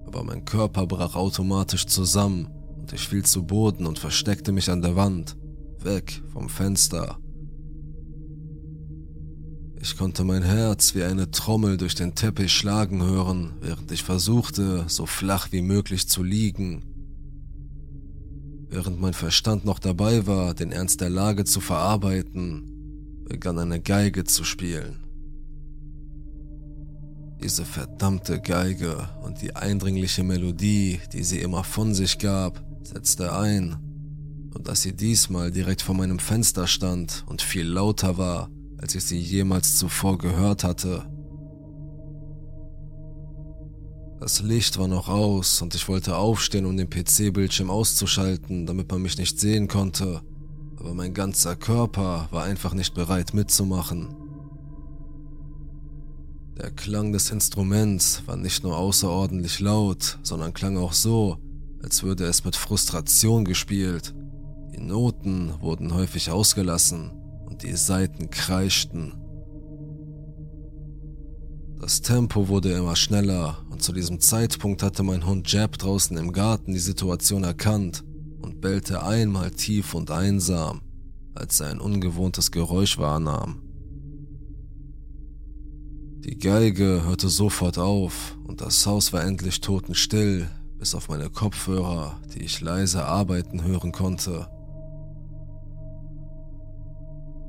aber 0.07 0.25
mein 0.25 0.45
Körper 0.45 0.89
brach 0.89 1.15
automatisch 1.15 1.87
zusammen 1.87 2.49
und 2.77 2.93
ich 2.93 3.07
fiel 3.07 3.25
zu 3.25 3.47
Boden 3.47 3.87
und 3.87 4.01
versteckte 4.01 4.51
mich 4.51 4.69
an 4.71 4.83
der 4.83 4.97
Wand, 4.97 5.37
weg 5.79 6.21
vom 6.33 6.49
Fenster. 6.49 7.21
Ich 9.81 9.97
konnte 9.97 10.25
mein 10.25 10.43
Herz 10.43 10.97
wie 10.97 11.05
eine 11.05 11.31
Trommel 11.31 11.77
durch 11.77 11.95
den 11.95 12.17
Teppich 12.17 12.53
schlagen 12.53 13.05
hören, 13.05 13.53
während 13.61 13.93
ich 13.93 14.03
versuchte, 14.03 14.87
so 14.89 15.07
flach 15.07 15.53
wie 15.53 15.63
möglich 15.63 16.09
zu 16.09 16.25
liegen. 16.25 16.83
Während 18.69 19.01
mein 19.01 19.15
Verstand 19.15 19.65
noch 19.65 19.79
dabei 19.79 20.27
war, 20.27 20.55
den 20.55 20.73
Ernst 20.73 21.01
der 21.01 21.11
Lage 21.11 21.45
zu 21.45 21.61
verarbeiten, 21.61 22.75
begann 23.29 23.59
eine 23.59 23.81
Geige 23.81 24.25
zu 24.25 24.45
spielen. 24.45 25.05
Diese 27.43 27.65
verdammte 27.65 28.41
Geige 28.41 29.09
und 29.23 29.43
die 29.43 29.55
eindringliche 29.55 30.25
Melodie, 30.25 31.01
die 31.13 31.23
sie 31.23 31.41
immer 31.41 31.63
von 31.63 31.95
sich 31.95 32.19
gab, 32.19 32.65
setzte 32.83 33.33
ein, 33.33 33.77
und 34.55 34.67
dass 34.67 34.83
sie 34.83 34.97
diesmal 34.97 35.53
direkt 35.53 35.83
vor 35.83 35.95
meinem 35.95 36.19
Fenster 36.19 36.67
stand 36.67 37.25
und 37.29 37.43
viel 37.43 37.67
lauter 37.67 38.19
war, 38.19 38.51
als 38.79 38.95
ich 38.95 39.05
sie 39.05 39.19
jemals 39.19 39.77
zuvor 39.77 40.19
gehört 40.19 40.65
hatte. 40.65 41.05
Das 44.19 44.43
Licht 44.43 44.79
war 44.79 44.89
noch 44.89 45.09
aus 45.09 45.63
und 45.63 45.77
ich 45.77 45.89
wollte 45.89 46.17
aufstehen, 46.17 46.67
um 46.67 46.77
den 46.77 46.91
PC-Bildschirm 46.91 47.71
auszuschalten, 47.71 48.67
damit 48.67 48.91
man 48.91 49.01
mich 49.01 49.17
nicht 49.17 49.39
sehen 49.39 49.69
konnte, 49.69 50.23
aber 50.79 50.95
mein 50.95 51.15
ganzer 51.15 51.57
Körper 51.57 52.29
war 52.31 52.45
einfach 52.45 52.75
nicht 52.75 52.95
bereit 52.95 53.35
mitzumachen. 53.35 54.15
Der 56.57 56.71
Klang 56.71 57.13
des 57.13 57.31
Instruments 57.31 58.23
war 58.27 58.37
nicht 58.37 58.63
nur 58.65 58.77
außerordentlich 58.77 59.61
laut, 59.61 60.19
sondern 60.23 60.55
klang 60.55 60.77
auch 60.77 60.93
so, 60.93 61.39
als 61.83 62.03
würde 62.03 62.25
es 62.25 62.45
mit 62.45 62.57
Frustration 62.57 63.45
gespielt. 63.45 64.15
Die 64.73 64.81
Noten 64.81 65.55
wurden 65.61 65.95
häufig 65.95 66.31
ausgelassen 66.31 67.13
und 67.47 67.63
die 67.63 67.77
Saiten 67.77 68.31
kreischten. 68.31 69.15
Das 71.81 72.03
Tempo 72.03 72.49
wurde 72.49 72.73
immer 72.73 72.97
schneller 72.97 73.59
und 73.71 73.83
zu 73.83 73.93
diesem 73.93 74.19
Zeitpunkt 74.19 74.83
hatte 74.83 75.05
mein 75.05 75.25
Hund 75.25 75.51
Jab 75.53 75.79
draußen 75.79 76.17
im 76.17 76.33
Garten 76.33 76.73
die 76.73 76.81
Situation 76.81 77.45
erkannt 77.45 78.05
und 78.49 78.63
bellte 78.63 79.03
einmal 79.03 79.51
tief 79.51 79.93
und 79.93 80.11
einsam, 80.11 80.81
als 81.35 81.61
er 81.61 81.69
ein 81.69 81.81
ungewohntes 81.81 82.51
Geräusch 82.51 82.97
wahrnahm. 82.97 83.61
Die 86.25 86.39
Geige 86.39 87.03
hörte 87.05 87.29
sofort 87.29 87.77
auf 87.77 88.39
und 88.45 88.63
das 88.63 88.87
Haus 88.87 89.13
war 89.13 89.23
endlich 89.23 89.61
totenstill, 89.61 90.49
bis 90.79 90.95
auf 90.95 91.11
meine 91.11 91.29
Kopfhörer, 91.29 92.19
die 92.35 92.43
ich 92.43 92.63
leise 92.63 93.05
arbeiten 93.05 93.63
hören 93.63 93.93
konnte. 93.93 94.49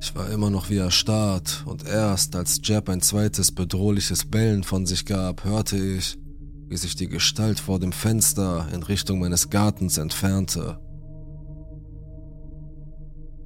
Ich 0.01 0.13
war 0.15 0.29
immer 0.29 0.49
noch 0.49 0.69
wie 0.69 0.77
erstarrt 0.77 1.63
und 1.65 1.85
erst 1.85 2.35
als 2.35 2.59
Jeb 2.61 2.89
ein 2.89 3.01
zweites 3.01 3.53
bedrohliches 3.53 4.29
Bellen 4.29 4.63
von 4.63 4.85
sich 4.85 5.05
gab, 5.05 5.45
hörte 5.45 5.77
ich, 5.77 6.17
wie 6.67 6.77
sich 6.77 6.97
die 6.97 7.07
Gestalt 7.07 7.59
vor 7.61 7.79
dem 7.79 7.93
Fenster 7.93 8.67
in 8.73 8.83
Richtung 8.83 9.19
meines 9.19 9.49
Gartens 9.49 9.97
entfernte. 9.97 10.77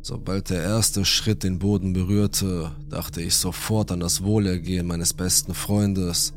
Sobald 0.06 0.50
der 0.50 0.62
erste 0.62 1.06
Schritt 1.06 1.44
den 1.44 1.60
Boden 1.60 1.94
berührte, 1.94 2.74
dachte 2.90 3.22
ich 3.22 3.36
sofort 3.36 3.90
an 3.90 4.02
das 4.02 4.22
Wohlergehen 4.22 4.86
meines 4.86 5.14
besten 5.14 5.54
Freundes, 5.54 6.34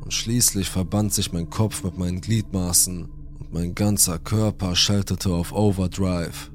und 0.00 0.14
schließlich 0.14 0.70
verband 0.70 1.12
sich 1.12 1.30
mein 1.30 1.50
Kopf 1.50 1.84
mit 1.84 1.98
meinen 1.98 2.22
Gliedmaßen 2.22 3.04
und 3.38 3.52
mein 3.52 3.74
ganzer 3.74 4.18
Körper 4.18 4.74
schaltete 4.74 5.28
auf 5.30 5.52
Overdrive. 5.52 6.50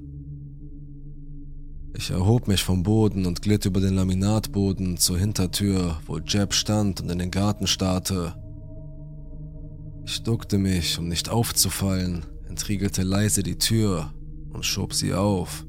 Ich 1.96 2.10
erhob 2.10 2.48
mich 2.48 2.64
vom 2.64 2.82
Boden 2.82 3.28
und 3.28 3.44
glitt 3.44 3.66
über 3.66 3.80
den 3.80 3.94
Laminatboden 3.94 4.98
zur 4.98 5.20
Hintertür, 5.20 6.00
wo 6.08 6.18
Jeb 6.18 6.56
stand 6.56 7.02
und 7.02 7.12
in 7.12 7.20
den 7.20 7.30
Garten 7.30 7.68
starrte. 7.68 8.34
Ich 10.06 10.24
duckte 10.24 10.58
mich, 10.58 10.98
um 10.98 11.08
nicht 11.08 11.30
aufzufallen, 11.30 12.26
entriegelte 12.50 13.04
leise 13.04 13.44
die 13.44 13.60
Tür 13.60 14.12
und 14.52 14.66
schob 14.66 14.96
sie 14.96 15.14
auf. 15.14 15.68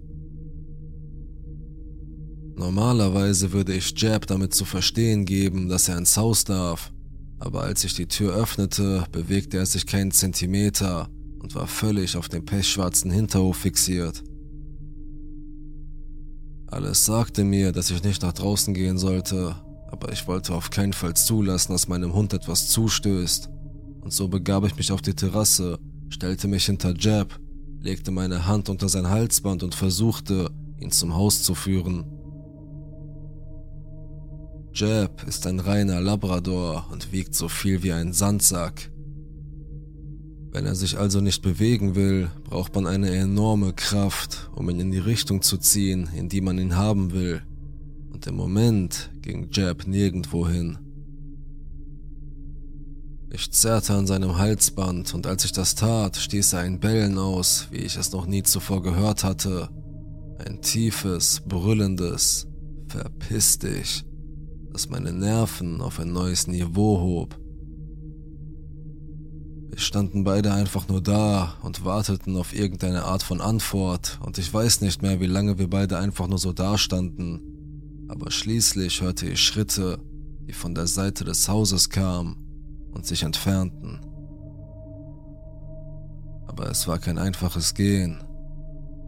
Normalerweise 2.54 3.52
würde 3.52 3.74
ich 3.74 3.98
Jab 4.00 4.26
damit 4.26 4.54
zu 4.54 4.64
verstehen 4.64 5.24
geben, 5.24 5.68
dass 5.68 5.88
er 5.88 5.96
ins 5.96 6.16
Haus 6.16 6.44
darf, 6.44 6.92
aber 7.38 7.62
als 7.62 7.82
ich 7.84 7.94
die 7.94 8.06
Tür 8.06 8.34
öffnete, 8.34 9.04
bewegte 9.10 9.56
er 9.56 9.66
sich 9.66 9.86
keinen 9.86 10.12
Zentimeter 10.12 11.08
und 11.40 11.54
war 11.54 11.66
völlig 11.66 12.16
auf 12.16 12.28
den 12.28 12.44
pechschwarzen 12.44 13.10
Hinterhof 13.10 13.56
fixiert. 13.56 14.22
Alles 16.68 17.04
sagte 17.04 17.44
mir, 17.44 17.72
dass 17.72 17.90
ich 17.90 18.02
nicht 18.02 18.22
nach 18.22 18.32
draußen 18.32 18.72
gehen 18.74 18.96
sollte, 18.96 19.56
aber 19.90 20.12
ich 20.12 20.26
wollte 20.26 20.54
auf 20.54 20.70
keinen 20.70 20.92
Fall 20.92 21.14
zulassen, 21.14 21.72
dass 21.72 21.88
meinem 21.88 22.14
Hund 22.14 22.32
etwas 22.32 22.68
zustößt. 22.68 23.50
Und 24.00 24.12
so 24.12 24.28
begab 24.28 24.64
ich 24.64 24.76
mich 24.76 24.90
auf 24.90 25.02
die 25.02 25.14
Terrasse, 25.14 25.78
stellte 26.08 26.48
mich 26.48 26.66
hinter 26.66 26.94
Jab, 26.96 27.38
legte 27.80 28.10
meine 28.10 28.46
Hand 28.46 28.68
unter 28.68 28.88
sein 28.88 29.08
Halsband 29.08 29.62
und 29.62 29.74
versuchte, 29.74 30.50
ihn 30.80 30.90
zum 30.90 31.14
Haus 31.14 31.42
zu 31.42 31.54
führen. 31.54 32.04
Jeb 34.74 35.24
ist 35.26 35.46
ein 35.46 35.60
reiner 35.60 36.00
Labrador 36.00 36.86
und 36.90 37.12
wiegt 37.12 37.34
so 37.34 37.48
viel 37.48 37.82
wie 37.82 37.92
ein 37.92 38.14
Sandsack. 38.14 38.90
Wenn 40.50 40.64
er 40.64 40.74
sich 40.74 40.98
also 40.98 41.20
nicht 41.20 41.42
bewegen 41.42 41.94
will, 41.94 42.30
braucht 42.44 42.74
man 42.74 42.86
eine 42.86 43.10
enorme 43.10 43.74
Kraft, 43.74 44.50
um 44.54 44.70
ihn 44.70 44.80
in 44.80 44.90
die 44.90 44.98
Richtung 44.98 45.42
zu 45.42 45.58
ziehen, 45.58 46.08
in 46.16 46.30
die 46.30 46.40
man 46.40 46.58
ihn 46.58 46.76
haben 46.76 47.12
will. 47.12 47.42
Und 48.12 48.26
im 48.26 48.34
Moment 48.34 49.10
ging 49.20 49.48
Jeb 49.50 49.86
nirgendwo 49.86 50.48
hin. 50.48 50.78
Ich 53.30 53.52
zerrte 53.52 53.94
an 53.94 54.06
seinem 54.06 54.38
Halsband 54.38 55.12
und 55.12 55.26
als 55.26 55.44
ich 55.44 55.52
das 55.52 55.74
tat, 55.74 56.16
stieß 56.16 56.54
er 56.54 56.60
ein 56.60 56.80
Bellen 56.80 57.18
aus, 57.18 57.68
wie 57.70 57.78
ich 57.78 57.96
es 57.96 58.12
noch 58.12 58.26
nie 58.26 58.42
zuvor 58.42 58.82
gehört 58.82 59.22
hatte. 59.22 59.68
Ein 60.38 60.62
tiefes, 60.62 61.42
brüllendes 61.46 62.46
Verpiss 62.88 63.58
dich 63.58 64.04
das 64.72 64.88
meine 64.88 65.12
Nerven 65.12 65.80
auf 65.80 66.00
ein 66.00 66.12
neues 66.12 66.46
Niveau 66.46 67.00
hob. 67.00 67.38
Wir 69.70 69.78
standen 69.78 70.24
beide 70.24 70.52
einfach 70.52 70.88
nur 70.88 71.02
da 71.02 71.54
und 71.62 71.84
warteten 71.84 72.36
auf 72.36 72.54
irgendeine 72.54 73.04
Art 73.04 73.22
von 73.22 73.40
Antwort 73.40 74.18
und 74.22 74.38
ich 74.38 74.52
weiß 74.52 74.80
nicht 74.80 75.02
mehr, 75.02 75.20
wie 75.20 75.26
lange 75.26 75.58
wir 75.58 75.68
beide 75.68 75.98
einfach 75.98 76.26
nur 76.26 76.38
so 76.38 76.52
dastanden. 76.52 78.06
Aber 78.08 78.30
schließlich 78.30 79.00
hörte 79.00 79.26
ich 79.26 79.40
Schritte, 79.40 79.98
die 80.46 80.52
von 80.52 80.74
der 80.74 80.86
Seite 80.86 81.24
des 81.24 81.48
Hauses 81.48 81.88
kamen 81.88 82.36
und 82.92 83.06
sich 83.06 83.22
entfernten. 83.22 84.00
Aber 86.46 86.70
es 86.70 86.86
war 86.86 86.98
kein 86.98 87.16
einfaches 87.16 87.72
Gehen. 87.72 88.22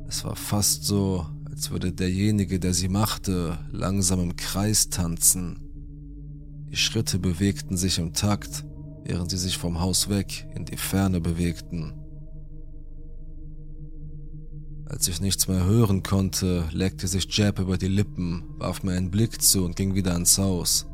Es 0.08 0.24
war 0.24 0.36
fast 0.36 0.84
so, 0.84 1.26
als 1.54 1.70
würde 1.70 1.92
derjenige, 1.92 2.58
der 2.58 2.74
sie 2.74 2.88
machte, 2.88 3.56
langsam 3.70 4.18
im 4.18 4.34
Kreis 4.34 4.88
tanzen. 4.88 5.60
Die 6.68 6.76
Schritte 6.76 7.20
bewegten 7.20 7.76
sich 7.76 8.00
im 8.00 8.12
Takt, 8.12 8.64
während 9.04 9.30
sie 9.30 9.36
sich 9.36 9.56
vom 9.56 9.78
Haus 9.78 10.08
weg 10.08 10.48
in 10.56 10.64
die 10.64 10.76
Ferne 10.76 11.20
bewegten. 11.20 11.92
Als 14.86 15.06
ich 15.06 15.20
nichts 15.20 15.46
mehr 15.46 15.64
hören 15.64 16.02
konnte, 16.02 16.64
leckte 16.72 17.06
sich 17.06 17.26
Jeb 17.30 17.60
über 17.60 17.78
die 17.78 17.86
Lippen, 17.86 18.42
warf 18.58 18.82
mir 18.82 18.94
einen 18.94 19.12
Blick 19.12 19.40
zu 19.40 19.64
und 19.64 19.76
ging 19.76 19.94
wieder 19.94 20.16
ins 20.16 20.36
Haus. 20.38 20.86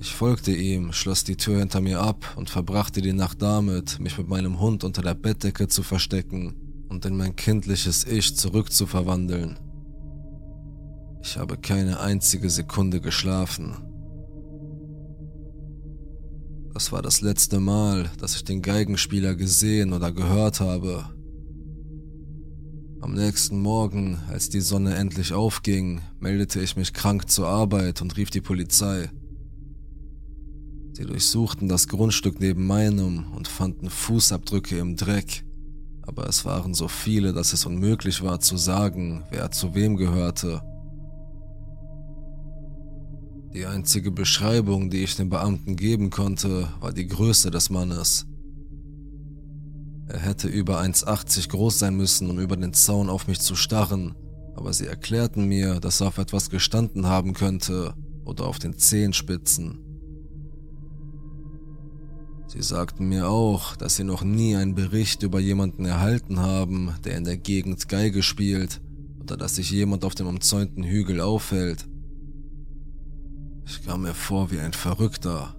Ich 0.00 0.12
folgte 0.12 0.50
ihm, 0.52 0.92
schloss 0.92 1.22
die 1.22 1.36
Tür 1.36 1.60
hinter 1.60 1.80
mir 1.80 2.00
ab 2.00 2.34
und 2.36 2.50
verbrachte 2.50 3.02
die 3.02 3.12
Nacht 3.12 3.40
damit, 3.40 4.00
mich 4.00 4.18
mit 4.18 4.26
meinem 4.26 4.58
Hund 4.58 4.82
unter 4.82 5.02
der 5.02 5.14
Bettdecke 5.14 5.68
zu 5.68 5.84
verstecken 5.84 6.69
und 6.90 7.04
in 7.06 7.16
mein 7.16 7.36
kindliches 7.36 8.04
Ich 8.04 8.36
zurückzuverwandeln. 8.36 9.56
Ich 11.22 11.36
habe 11.36 11.56
keine 11.56 12.00
einzige 12.00 12.50
Sekunde 12.50 13.00
geschlafen. 13.00 13.76
Das 16.74 16.92
war 16.92 17.02
das 17.02 17.20
letzte 17.20 17.60
Mal, 17.60 18.10
dass 18.18 18.34
ich 18.36 18.44
den 18.44 18.62
Geigenspieler 18.62 19.34
gesehen 19.34 19.92
oder 19.92 20.12
gehört 20.12 20.60
habe. 20.60 21.04
Am 23.00 23.14
nächsten 23.14 23.60
Morgen, 23.60 24.18
als 24.28 24.50
die 24.50 24.60
Sonne 24.60 24.94
endlich 24.96 25.32
aufging, 25.32 26.00
meldete 26.18 26.60
ich 26.60 26.76
mich 26.76 26.92
krank 26.92 27.30
zur 27.30 27.48
Arbeit 27.48 28.02
und 28.02 28.16
rief 28.16 28.30
die 28.30 28.40
Polizei. 28.40 29.10
Sie 30.92 31.04
durchsuchten 31.04 31.68
das 31.68 31.88
Grundstück 31.88 32.40
neben 32.40 32.66
meinem 32.66 33.32
und 33.32 33.48
fanden 33.48 33.88
Fußabdrücke 33.88 34.78
im 34.78 34.96
Dreck 34.96 35.44
aber 36.10 36.28
es 36.28 36.44
waren 36.44 36.74
so 36.74 36.88
viele, 36.88 37.32
dass 37.32 37.52
es 37.52 37.66
unmöglich 37.66 38.20
war 38.24 38.40
zu 38.40 38.56
sagen, 38.56 39.22
wer 39.30 39.52
zu 39.52 39.76
wem 39.76 39.96
gehörte. 39.96 40.60
Die 43.54 43.64
einzige 43.64 44.10
Beschreibung, 44.10 44.90
die 44.90 45.04
ich 45.04 45.14
den 45.14 45.30
Beamten 45.30 45.76
geben 45.76 46.10
konnte, 46.10 46.66
war 46.80 46.92
die 46.92 47.06
Größe 47.06 47.52
des 47.52 47.70
Mannes. 47.70 48.26
Er 50.08 50.18
hätte 50.18 50.48
über 50.48 50.80
1,80 50.80 51.48
groß 51.48 51.78
sein 51.78 51.96
müssen, 51.96 52.28
um 52.28 52.40
über 52.40 52.56
den 52.56 52.72
Zaun 52.72 53.08
auf 53.08 53.28
mich 53.28 53.38
zu 53.38 53.54
starren, 53.54 54.16
aber 54.56 54.72
sie 54.72 54.86
erklärten 54.86 55.44
mir, 55.44 55.78
dass 55.78 56.00
er 56.00 56.08
auf 56.08 56.18
etwas 56.18 56.50
gestanden 56.50 57.06
haben 57.06 57.34
könnte 57.34 57.94
oder 58.24 58.46
auf 58.46 58.58
den 58.58 58.76
Zehenspitzen. 58.76 59.89
Sie 62.52 62.62
sagten 62.62 63.08
mir 63.08 63.28
auch, 63.28 63.76
dass 63.76 63.94
sie 63.94 64.02
noch 64.02 64.24
nie 64.24 64.56
einen 64.56 64.74
Bericht 64.74 65.22
über 65.22 65.38
jemanden 65.38 65.84
erhalten 65.84 66.40
haben, 66.40 66.92
der 67.04 67.16
in 67.16 67.22
der 67.22 67.36
Gegend 67.36 67.88
Geige 67.88 68.24
spielt 68.24 68.80
oder 69.20 69.36
dass 69.36 69.54
sich 69.54 69.70
jemand 69.70 70.04
auf 70.04 70.16
dem 70.16 70.26
umzäunten 70.26 70.82
Hügel 70.82 71.20
aufhält. 71.20 71.86
Ich 73.66 73.84
kam 73.84 74.02
mir 74.02 74.14
vor 74.14 74.50
wie 74.50 74.58
ein 74.58 74.72
Verrückter, 74.72 75.54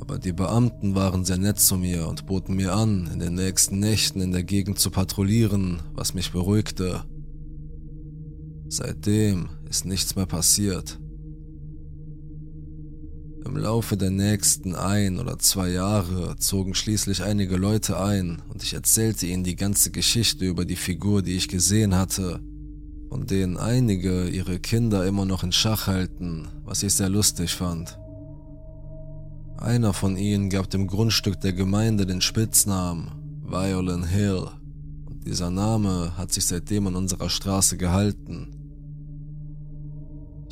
aber 0.00 0.18
die 0.18 0.32
Beamten 0.32 0.94
waren 0.94 1.26
sehr 1.26 1.36
nett 1.36 1.60
zu 1.60 1.76
mir 1.76 2.08
und 2.08 2.24
boten 2.24 2.56
mir 2.56 2.72
an, 2.72 3.10
in 3.12 3.18
den 3.18 3.34
nächsten 3.34 3.78
Nächten 3.78 4.22
in 4.22 4.32
der 4.32 4.44
Gegend 4.44 4.78
zu 4.78 4.90
patrouillieren, 4.90 5.80
was 5.92 6.14
mich 6.14 6.32
beruhigte. 6.32 7.04
Seitdem 8.68 9.50
ist 9.68 9.84
nichts 9.84 10.16
mehr 10.16 10.24
passiert. 10.24 10.98
Im 13.44 13.58
Laufe 13.58 13.98
der 13.98 14.10
nächsten 14.10 14.74
ein 14.74 15.18
oder 15.18 15.38
zwei 15.38 15.68
Jahre 15.68 16.36
zogen 16.38 16.74
schließlich 16.74 17.22
einige 17.22 17.56
Leute 17.56 18.00
ein 18.00 18.40
und 18.48 18.62
ich 18.62 18.72
erzählte 18.72 19.26
ihnen 19.26 19.44
die 19.44 19.54
ganze 19.54 19.90
Geschichte 19.90 20.46
über 20.46 20.64
die 20.64 20.76
Figur, 20.76 21.20
die 21.20 21.36
ich 21.36 21.48
gesehen 21.48 21.94
hatte, 21.94 22.40
von 23.10 23.26
denen 23.26 23.58
einige 23.58 24.28
ihre 24.28 24.58
Kinder 24.60 25.06
immer 25.06 25.26
noch 25.26 25.44
in 25.44 25.52
Schach 25.52 25.86
halten, 25.86 26.48
was 26.64 26.82
ich 26.82 26.94
sehr 26.94 27.10
lustig 27.10 27.54
fand. 27.54 27.98
Einer 29.58 29.92
von 29.92 30.16
ihnen 30.16 30.48
gab 30.48 30.70
dem 30.70 30.86
Grundstück 30.86 31.40
der 31.40 31.52
Gemeinde 31.52 32.06
den 32.06 32.22
Spitznamen 32.22 33.10
Violin 33.44 34.04
Hill 34.04 34.48
und 35.04 35.26
dieser 35.26 35.50
Name 35.50 36.16
hat 36.16 36.32
sich 36.32 36.46
seitdem 36.46 36.86
an 36.86 36.96
unserer 36.96 37.28
Straße 37.28 37.76
gehalten. 37.76 38.63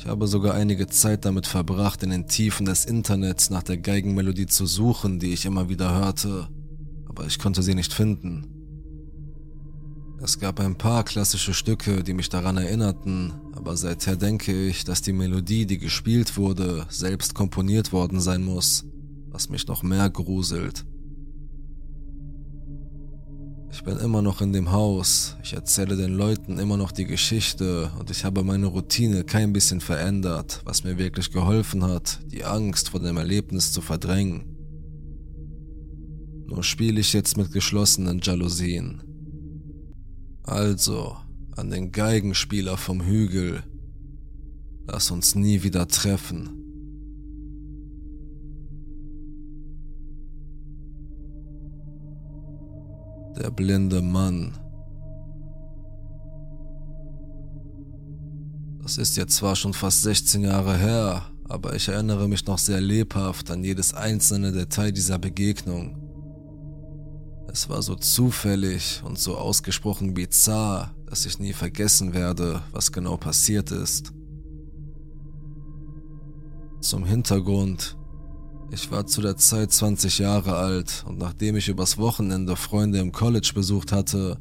Ich 0.03 0.09
habe 0.09 0.27
sogar 0.27 0.53
einige 0.55 0.87
Zeit 0.87 1.23
damit 1.23 1.47
verbracht, 1.47 2.03
in 2.03 2.09
den 2.09 2.27
Tiefen 2.27 2.65
des 2.65 2.83
Internets 2.83 3.49
nach 3.49 3.63
der 3.63 3.77
Geigenmelodie 3.77 4.47
zu 4.47 4.65
suchen, 4.65 5.17
die 5.17 5.31
ich 5.31 5.45
immer 5.45 5.69
wieder 5.69 5.95
hörte, 5.95 6.49
aber 7.07 7.25
ich 7.25 7.39
konnte 7.39 7.63
sie 7.63 7.73
nicht 7.73 7.93
finden. 7.93 8.45
Es 10.21 10.39
gab 10.39 10.59
ein 10.59 10.77
paar 10.77 11.05
klassische 11.05 11.53
Stücke, 11.53 12.03
die 12.03 12.13
mich 12.13 12.27
daran 12.27 12.57
erinnerten, 12.57 13.31
aber 13.55 13.77
seither 13.77 14.17
denke 14.17 14.67
ich, 14.67 14.83
dass 14.83 15.01
die 15.01 15.13
Melodie, 15.13 15.65
die 15.65 15.77
gespielt 15.77 16.35
wurde, 16.35 16.85
selbst 16.89 17.33
komponiert 17.33 17.93
worden 17.93 18.19
sein 18.19 18.43
muss, 18.43 18.83
was 19.29 19.47
mich 19.47 19.67
noch 19.67 19.83
mehr 19.83 20.09
gruselt. 20.09 20.85
Ich 23.73 23.83
bin 23.83 23.97
immer 23.97 24.21
noch 24.21 24.39
in 24.39 24.53
dem 24.53 24.71
Haus, 24.71 25.35
ich 25.41 25.53
erzähle 25.53 25.97
den 25.97 26.13
Leuten 26.13 26.59
immer 26.59 26.77
noch 26.77 26.91
die 26.91 27.05
Geschichte 27.05 27.91
und 27.97 28.11
ich 28.11 28.23
habe 28.23 28.43
meine 28.43 28.67
Routine 28.67 29.23
kein 29.23 29.51
bisschen 29.51 29.81
verändert, 29.81 30.61
was 30.63 30.83
mir 30.83 30.99
wirklich 30.99 31.31
geholfen 31.31 31.83
hat, 31.83 32.19
die 32.27 32.45
Angst 32.45 32.89
vor 32.89 32.99
dem 32.99 33.17
Erlebnis 33.17 33.71
zu 33.71 33.81
verdrängen. 33.81 34.55
Nur 36.45 36.63
spiele 36.63 36.99
ich 36.99 37.13
jetzt 37.13 37.35
mit 37.35 37.51
geschlossenen 37.51 38.19
Jalousien. 38.21 39.01
Also, 40.43 41.17
an 41.55 41.71
den 41.71 41.91
Geigenspieler 41.91 42.77
vom 42.77 43.01
Hügel, 43.01 43.63
lass 44.85 45.09
uns 45.09 45.33
nie 45.33 45.63
wieder 45.63 45.87
treffen. 45.87 46.62
Der 53.35 53.49
blinde 53.49 54.01
Mann. 54.01 54.53
Das 58.81 58.97
ist 58.97 59.17
jetzt 59.17 59.35
zwar 59.35 59.55
schon 59.55 59.73
fast 59.73 60.01
16 60.01 60.43
Jahre 60.43 60.77
her, 60.77 61.23
aber 61.49 61.75
ich 61.75 61.87
erinnere 61.87 62.27
mich 62.27 62.45
noch 62.45 62.57
sehr 62.57 62.81
lebhaft 62.81 63.49
an 63.49 63.63
jedes 63.63 63.93
einzelne 63.93 64.51
Detail 64.51 64.91
dieser 64.91 65.17
Begegnung. 65.17 65.97
Es 67.47 67.69
war 67.69 67.81
so 67.81 67.95
zufällig 67.95 69.01
und 69.05 69.17
so 69.17 69.37
ausgesprochen 69.37 70.13
bizarr, 70.13 70.93
dass 71.05 71.25
ich 71.25 71.39
nie 71.39 71.53
vergessen 71.53 72.13
werde, 72.13 72.61
was 72.71 72.91
genau 72.91 73.15
passiert 73.15 73.71
ist. 73.71 74.11
Zum 76.81 77.05
Hintergrund, 77.05 77.95
ich 78.73 78.89
war 78.91 79.05
zu 79.05 79.21
der 79.21 79.37
Zeit 79.37 79.71
20 79.71 80.17
Jahre 80.17 80.55
alt 80.55 81.05
und 81.07 81.19
nachdem 81.19 81.55
ich 81.55 81.69
übers 81.69 81.99
Wochenende 81.99 82.55
Freunde 82.55 82.97
im 82.99 83.11
College 83.11 83.51
besucht 83.53 83.91
hatte, 83.91 84.39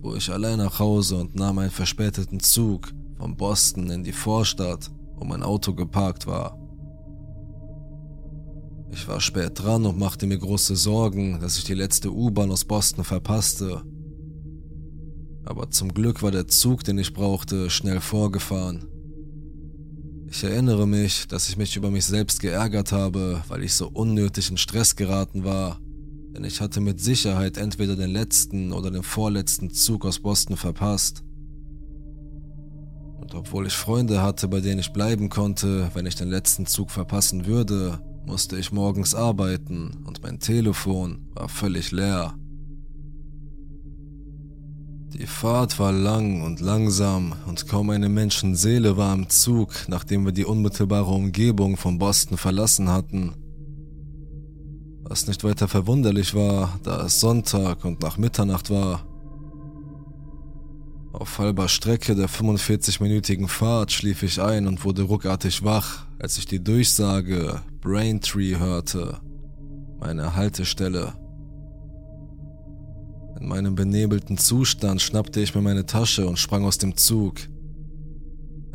fuhr 0.00 0.16
ich 0.16 0.30
allein 0.30 0.58
nach 0.58 0.78
Hause 0.78 1.16
und 1.16 1.34
nahm 1.34 1.58
einen 1.58 1.70
verspäteten 1.70 2.40
Zug 2.40 2.92
von 3.18 3.36
Boston 3.36 3.90
in 3.90 4.02
die 4.02 4.12
Vorstadt, 4.12 4.90
wo 5.16 5.24
mein 5.24 5.42
Auto 5.42 5.74
geparkt 5.74 6.26
war. 6.26 6.58
Ich 8.90 9.06
war 9.06 9.20
spät 9.20 9.52
dran 9.54 9.84
und 9.84 9.98
machte 9.98 10.26
mir 10.26 10.38
große 10.38 10.76
Sorgen, 10.76 11.40
dass 11.40 11.58
ich 11.58 11.64
die 11.64 11.74
letzte 11.74 12.10
U-Bahn 12.10 12.52
aus 12.52 12.64
Boston 12.64 13.04
verpasste. 13.04 13.82
Aber 15.44 15.68
zum 15.70 15.92
Glück 15.92 16.22
war 16.22 16.30
der 16.30 16.48
Zug, 16.48 16.84
den 16.84 16.98
ich 16.98 17.12
brauchte, 17.12 17.68
schnell 17.68 18.00
vorgefahren. 18.00 18.93
Ich 20.28 20.42
erinnere 20.42 20.86
mich, 20.86 21.28
dass 21.28 21.48
ich 21.48 21.56
mich 21.56 21.76
über 21.76 21.90
mich 21.90 22.06
selbst 22.06 22.40
geärgert 22.40 22.92
habe, 22.92 23.42
weil 23.48 23.62
ich 23.62 23.74
so 23.74 23.88
unnötig 23.88 24.50
in 24.50 24.56
Stress 24.56 24.96
geraten 24.96 25.44
war, 25.44 25.78
denn 26.34 26.44
ich 26.44 26.60
hatte 26.60 26.80
mit 26.80 27.00
Sicherheit 27.00 27.56
entweder 27.56 27.94
den 27.94 28.10
letzten 28.10 28.72
oder 28.72 28.90
den 28.90 29.02
vorletzten 29.02 29.70
Zug 29.70 30.04
aus 30.04 30.18
Boston 30.20 30.56
verpasst. 30.56 31.22
Und 33.20 33.34
obwohl 33.34 33.66
ich 33.66 33.74
Freunde 33.74 34.22
hatte, 34.22 34.48
bei 34.48 34.60
denen 34.60 34.80
ich 34.80 34.92
bleiben 34.92 35.28
konnte, 35.28 35.90
wenn 35.94 36.06
ich 36.06 36.16
den 36.16 36.28
letzten 36.28 36.66
Zug 36.66 36.90
verpassen 36.90 37.46
würde, 37.46 38.00
musste 38.26 38.58
ich 38.58 38.72
morgens 38.72 39.14
arbeiten 39.14 40.02
und 40.04 40.22
mein 40.22 40.40
Telefon 40.40 41.26
war 41.34 41.48
völlig 41.48 41.92
leer. 41.92 42.34
Die 45.14 45.26
Fahrt 45.28 45.78
war 45.78 45.92
lang 45.92 46.42
und 46.42 46.60
langsam 46.60 47.34
und 47.46 47.68
kaum 47.68 47.90
eine 47.90 48.08
Menschenseele 48.08 48.96
war 48.96 49.14
im 49.14 49.28
Zug, 49.28 49.72
nachdem 49.86 50.24
wir 50.24 50.32
die 50.32 50.44
unmittelbare 50.44 51.12
Umgebung 51.12 51.76
von 51.76 51.98
Boston 51.98 52.36
verlassen 52.36 52.90
hatten. 52.90 53.32
Was 55.04 55.28
nicht 55.28 55.44
weiter 55.44 55.68
verwunderlich 55.68 56.34
war, 56.34 56.80
da 56.82 57.06
es 57.06 57.20
Sonntag 57.20 57.84
und 57.84 58.02
nach 58.02 58.18
Mitternacht 58.18 58.70
war. 58.70 59.06
Auf 61.12 61.38
halber 61.38 61.68
Strecke 61.68 62.16
der 62.16 62.28
45-minütigen 62.28 63.46
Fahrt 63.46 63.92
schlief 63.92 64.24
ich 64.24 64.42
ein 64.42 64.66
und 64.66 64.84
wurde 64.84 65.02
ruckartig 65.02 65.62
wach, 65.62 66.06
als 66.18 66.38
ich 66.38 66.46
die 66.46 66.62
Durchsage 66.62 67.62
Braintree 67.80 68.56
hörte, 68.56 69.20
meine 70.00 70.34
Haltestelle. 70.34 71.23
In 73.40 73.48
meinem 73.48 73.74
benebelten 73.74 74.38
Zustand 74.38 75.02
schnappte 75.02 75.40
ich 75.40 75.54
mir 75.54 75.60
meine 75.60 75.86
Tasche 75.86 76.26
und 76.26 76.38
sprang 76.38 76.64
aus 76.64 76.78
dem 76.78 76.96
Zug. 76.96 77.40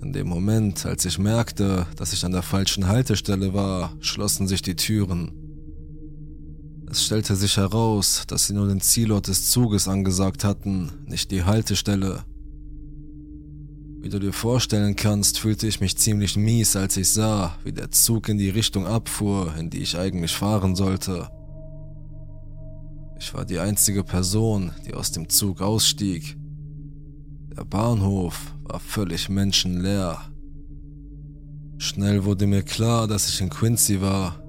In 0.01 0.13
dem 0.13 0.27
Moment, 0.27 0.85
als 0.85 1.05
ich 1.05 1.17
merkte, 1.17 1.85
dass 1.95 2.13
ich 2.13 2.25
an 2.25 2.31
der 2.31 2.41
falschen 2.41 2.87
Haltestelle 2.87 3.53
war, 3.53 3.93
schlossen 3.99 4.47
sich 4.47 4.61
die 4.61 4.75
Türen. 4.75 5.31
Es 6.89 7.05
stellte 7.05 7.35
sich 7.35 7.57
heraus, 7.57 8.23
dass 8.27 8.47
sie 8.47 8.53
nur 8.53 8.67
den 8.67 8.81
Zielort 8.81 9.27
des 9.27 9.49
Zuges 9.49 9.87
angesagt 9.87 10.43
hatten, 10.43 10.91
nicht 11.05 11.31
die 11.31 11.43
Haltestelle. 11.43 12.23
Wie 14.01 14.09
du 14.09 14.19
dir 14.19 14.33
vorstellen 14.33 14.95
kannst, 14.95 15.39
fühlte 15.39 15.67
ich 15.67 15.81
mich 15.81 15.97
ziemlich 15.97 16.37
mies, 16.37 16.75
als 16.75 16.97
ich 16.97 17.09
sah, 17.09 17.57
wie 17.63 17.73
der 17.73 17.91
Zug 17.91 18.29
in 18.29 18.37
die 18.37 18.49
Richtung 18.49 18.87
abfuhr, 18.87 19.53
in 19.57 19.69
die 19.69 19.79
ich 19.79 19.97
eigentlich 19.97 20.31
fahren 20.31 20.75
sollte. 20.75 21.29
Ich 23.19 23.33
war 23.33 23.43
die 23.43 23.59
einzige 23.59 24.05
Person, 24.05 24.71
die 24.87 24.93
aus 24.93 25.11
dem 25.11 25.27
Zug 25.27 25.61
ausstieg. 25.61 26.37
Der 27.55 27.65
Bahnhof 27.65 28.55
war 28.63 28.79
völlig 28.79 29.27
menschenleer. 29.27 30.21
Schnell 31.77 32.23
wurde 32.23 32.47
mir 32.47 32.63
klar, 32.63 33.07
dass 33.07 33.27
ich 33.27 33.41
in 33.41 33.49
Quincy 33.49 33.99
war. 34.01 34.41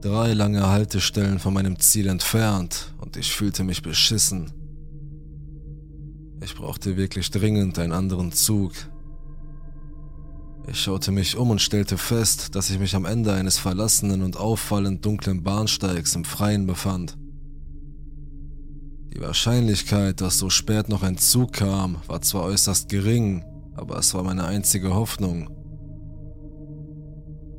Drei 0.00 0.32
lange 0.32 0.66
Haltestellen 0.66 1.38
von 1.38 1.52
meinem 1.52 1.78
Ziel 1.78 2.06
entfernt 2.08 2.94
und 2.98 3.18
ich 3.18 3.32
fühlte 3.32 3.64
mich 3.64 3.82
beschissen. 3.82 4.50
Ich 6.42 6.54
brauchte 6.54 6.96
wirklich 6.96 7.30
dringend 7.30 7.78
einen 7.78 7.92
anderen 7.92 8.32
Zug. 8.32 8.72
Ich 10.66 10.80
schaute 10.80 11.12
mich 11.12 11.36
um 11.36 11.50
und 11.50 11.60
stellte 11.60 11.98
fest, 11.98 12.54
dass 12.54 12.70
ich 12.70 12.78
mich 12.78 12.94
am 12.94 13.04
Ende 13.04 13.34
eines 13.34 13.58
verlassenen 13.58 14.22
und 14.22 14.38
auffallend 14.38 15.04
dunklen 15.04 15.42
Bahnsteigs 15.42 16.14
im 16.14 16.24
Freien 16.24 16.66
befand. 16.66 17.17
Die 19.14 19.20
Wahrscheinlichkeit, 19.20 20.20
dass 20.20 20.38
so 20.38 20.50
spät 20.50 20.88
noch 20.88 21.02
ein 21.02 21.18
Zug 21.18 21.52
kam, 21.52 21.96
war 22.06 22.20
zwar 22.20 22.44
äußerst 22.44 22.88
gering, 22.88 23.44
aber 23.74 23.98
es 23.98 24.12
war 24.14 24.22
meine 24.22 24.44
einzige 24.44 24.94
Hoffnung. 24.94 25.50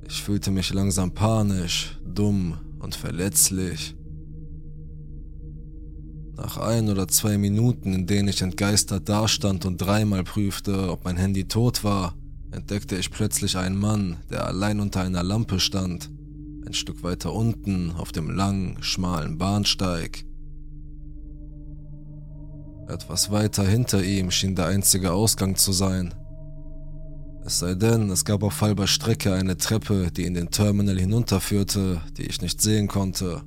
Ich 0.07 0.23
fühlte 0.23 0.51
mich 0.51 0.73
langsam 0.73 1.13
panisch, 1.13 1.99
dumm 2.05 2.57
und 2.79 2.95
verletzlich. 2.95 3.95
Nach 6.35 6.57
ein 6.57 6.89
oder 6.89 7.07
zwei 7.07 7.37
Minuten, 7.37 7.93
in 7.93 8.07
denen 8.07 8.29
ich 8.29 8.41
entgeistert 8.41 9.09
dastand 9.09 9.65
und 9.65 9.77
dreimal 9.77 10.23
prüfte, 10.23 10.89
ob 10.89 11.03
mein 11.03 11.17
Handy 11.17 11.47
tot 11.47 11.83
war, 11.83 12.15
entdeckte 12.51 12.95
ich 12.95 13.11
plötzlich 13.11 13.57
einen 13.57 13.77
Mann, 13.77 14.17
der 14.29 14.47
allein 14.47 14.79
unter 14.79 15.01
einer 15.01 15.23
Lampe 15.23 15.59
stand, 15.59 16.09
ein 16.65 16.73
Stück 16.73 17.03
weiter 17.03 17.33
unten 17.33 17.91
auf 17.91 18.11
dem 18.11 18.29
langen, 18.29 18.81
schmalen 18.81 19.37
Bahnsteig. 19.37 20.25
Etwas 22.89 23.29
weiter 23.29 23.63
hinter 23.63 24.03
ihm 24.03 24.31
schien 24.31 24.55
der 24.55 24.65
einzige 24.65 25.11
Ausgang 25.11 25.55
zu 25.55 25.71
sein. 25.71 26.15
Es 27.45 27.59
sei 27.59 27.75
denn, 27.75 28.09
es 28.09 28.25
gab 28.25 28.41
auf 28.41 28.61
halber 28.61 28.87
Strecke 28.87 29.33
eine 29.33 29.57
Treppe, 29.57 30.09
die 30.11 30.25
in 30.25 30.33
den 30.33 30.49
Terminal 30.49 30.97
hinunterführte, 30.97 32.01
die 32.17 32.23
ich 32.23 32.41
nicht 32.41 32.61
sehen 32.61 32.87
konnte. 32.87 33.43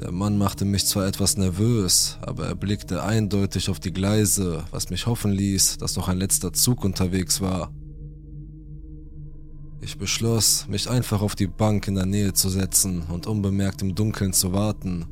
Der 0.00 0.10
Mann 0.10 0.36
machte 0.36 0.64
mich 0.64 0.84
zwar 0.86 1.06
etwas 1.06 1.36
nervös, 1.36 2.18
aber 2.22 2.46
er 2.46 2.56
blickte 2.56 3.04
eindeutig 3.04 3.70
auf 3.70 3.78
die 3.78 3.92
Gleise, 3.92 4.64
was 4.72 4.90
mich 4.90 5.06
hoffen 5.06 5.30
ließ, 5.30 5.78
dass 5.78 5.94
noch 5.94 6.08
ein 6.08 6.18
letzter 6.18 6.52
Zug 6.52 6.84
unterwegs 6.84 7.40
war. 7.40 7.72
Ich 9.80 9.96
beschloss, 9.96 10.66
mich 10.66 10.90
einfach 10.90 11.22
auf 11.22 11.36
die 11.36 11.46
Bank 11.46 11.86
in 11.86 11.94
der 11.94 12.06
Nähe 12.06 12.32
zu 12.32 12.48
setzen 12.48 13.02
und 13.02 13.28
unbemerkt 13.28 13.80
im 13.82 13.94
Dunkeln 13.94 14.32
zu 14.32 14.52
warten. 14.52 15.06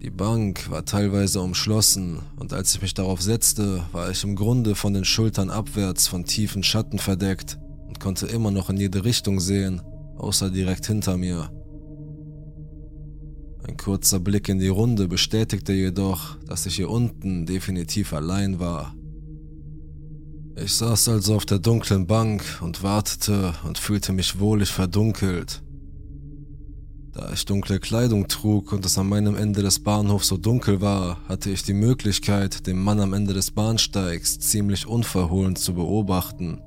Die 0.00 0.10
Bank 0.10 0.70
war 0.70 0.84
teilweise 0.84 1.40
umschlossen 1.40 2.20
und 2.36 2.52
als 2.52 2.72
ich 2.72 2.82
mich 2.82 2.94
darauf 2.94 3.20
setzte, 3.20 3.82
war 3.90 4.10
ich 4.10 4.22
im 4.22 4.36
Grunde 4.36 4.76
von 4.76 4.94
den 4.94 5.04
Schultern 5.04 5.50
abwärts 5.50 6.06
von 6.06 6.24
tiefen 6.24 6.62
Schatten 6.62 7.00
verdeckt 7.00 7.58
und 7.88 7.98
konnte 7.98 8.26
immer 8.26 8.52
noch 8.52 8.70
in 8.70 8.76
jede 8.76 9.04
Richtung 9.04 9.40
sehen, 9.40 9.82
außer 10.16 10.50
direkt 10.50 10.86
hinter 10.86 11.16
mir. 11.16 11.50
Ein 13.66 13.76
kurzer 13.76 14.20
Blick 14.20 14.48
in 14.48 14.60
die 14.60 14.68
Runde 14.68 15.08
bestätigte 15.08 15.72
jedoch, 15.72 16.36
dass 16.46 16.64
ich 16.66 16.76
hier 16.76 16.90
unten 16.90 17.44
definitiv 17.44 18.12
allein 18.12 18.60
war. 18.60 18.94
Ich 20.56 20.74
saß 20.74 21.08
also 21.08 21.34
auf 21.34 21.44
der 21.44 21.58
dunklen 21.58 22.06
Bank 22.06 22.42
und 22.60 22.84
wartete 22.84 23.52
und 23.64 23.78
fühlte 23.78 24.12
mich 24.12 24.38
wohlig 24.38 24.70
verdunkelt. 24.70 25.60
Da 27.18 27.32
ich 27.32 27.44
dunkle 27.44 27.80
Kleidung 27.80 28.28
trug 28.28 28.72
und 28.72 28.86
es 28.86 28.96
an 28.96 29.08
meinem 29.08 29.34
Ende 29.34 29.60
des 29.62 29.80
Bahnhofs 29.80 30.28
so 30.28 30.36
dunkel 30.36 30.80
war, 30.80 31.18
hatte 31.26 31.50
ich 31.50 31.64
die 31.64 31.72
Möglichkeit, 31.72 32.64
den 32.68 32.78
Mann 32.78 33.00
am 33.00 33.12
Ende 33.12 33.34
des 33.34 33.50
Bahnsteigs 33.50 34.38
ziemlich 34.38 34.86
unverhohlen 34.86 35.56
zu 35.56 35.74
beobachten. 35.74 36.62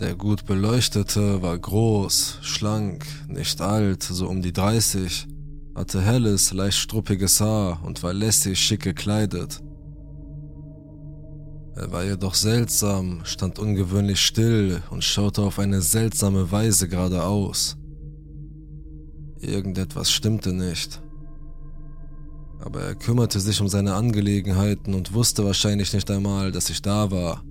Der 0.00 0.14
gut 0.14 0.46
beleuchtete 0.46 1.42
war 1.42 1.58
groß, 1.58 2.38
schlank, 2.40 3.04
nicht 3.28 3.60
alt, 3.60 4.02
so 4.02 4.28
um 4.28 4.40
die 4.40 4.54
30, 4.54 5.26
hatte 5.74 6.00
helles, 6.00 6.54
leicht 6.54 6.78
struppiges 6.78 7.42
Haar 7.42 7.84
und 7.84 8.02
war 8.02 8.14
lässig 8.14 8.58
schick 8.58 8.80
gekleidet. 8.80 9.62
Er 11.76 11.92
war 11.92 12.02
jedoch 12.02 12.34
seltsam, 12.34 13.20
stand 13.24 13.58
ungewöhnlich 13.58 14.22
still 14.22 14.82
und 14.88 15.04
schaute 15.04 15.42
auf 15.42 15.58
eine 15.58 15.82
seltsame 15.82 16.50
Weise 16.50 16.88
geradeaus. 16.88 17.76
Irgendetwas 19.44 20.10
stimmte 20.10 20.52
nicht. 20.52 21.00
Aber 22.60 22.82
er 22.82 22.94
kümmerte 22.94 23.40
sich 23.40 23.60
um 23.60 23.68
seine 23.68 23.94
Angelegenheiten 23.94 24.94
und 24.94 25.12
wusste 25.12 25.44
wahrscheinlich 25.44 25.92
nicht 25.92 26.10
einmal, 26.10 26.50
dass 26.52 26.70
ich 26.70 26.80
da 26.80 27.10
war. 27.10 27.42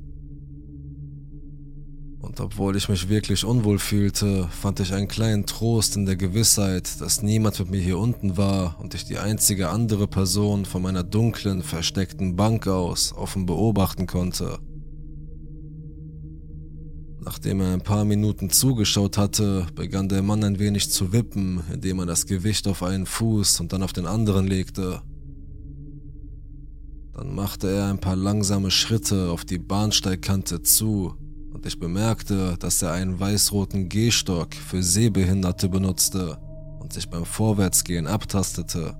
Und 2.19 2.39
obwohl 2.39 2.75
ich 2.77 2.89
mich 2.89 3.09
wirklich 3.09 3.43
unwohl 3.45 3.77
fühlte, 3.77 4.47
fand 4.49 4.79
ich 4.79 4.93
einen 4.93 5.07
kleinen 5.07 5.45
Trost 5.45 5.97
in 5.97 6.05
der 6.05 6.15
Gewissheit, 6.15 6.99
dass 7.01 7.21
niemand 7.21 7.59
mit 7.59 7.69
mir 7.69 7.81
hier 7.81 7.99
unten 7.99 8.37
war 8.37 8.79
und 8.79 8.95
ich 8.95 9.05
die 9.05 9.19
einzige 9.19 9.69
andere 9.69 10.07
Person 10.07 10.65
von 10.65 10.81
meiner 10.81 11.03
dunklen, 11.03 11.61
versteckten 11.61 12.35
Bank 12.35 12.65
aus 12.65 13.13
offen 13.13 13.45
beobachten 13.45 14.07
konnte. 14.07 14.57
Nachdem 17.25 17.61
er 17.61 17.71
ein 17.71 17.81
paar 17.81 18.03
Minuten 18.03 18.49
zugeschaut 18.49 19.17
hatte, 19.17 19.65
begann 19.75 20.09
der 20.09 20.21
Mann 20.21 20.43
ein 20.43 20.59
wenig 20.59 20.89
zu 20.89 21.13
wippen, 21.13 21.63
indem 21.71 21.99
er 21.99 22.05
das 22.05 22.25
Gewicht 22.25 22.67
auf 22.67 22.83
einen 22.83 23.05
Fuß 23.05 23.61
und 23.61 23.71
dann 23.71 23.81
auf 23.81 23.93
den 23.93 24.05
anderen 24.05 24.45
legte. 24.45 25.01
Dann 27.13 27.33
machte 27.33 27.69
er 27.69 27.87
ein 27.87 27.99
paar 27.99 28.17
langsame 28.17 28.71
Schritte 28.71 29.29
auf 29.29 29.45
die 29.45 29.57
Bahnsteigkante 29.57 30.63
zu 30.63 31.15
und 31.53 31.65
ich 31.65 31.79
bemerkte, 31.79 32.57
dass 32.59 32.81
er 32.81 32.91
einen 32.91 33.19
weiß-roten 33.19 33.87
Gehstock 33.87 34.53
für 34.53 34.83
Sehbehinderte 34.83 35.69
benutzte 35.69 36.37
und 36.81 36.91
sich 36.91 37.09
beim 37.09 37.23
Vorwärtsgehen 37.23 38.07
abtastete. 38.07 38.97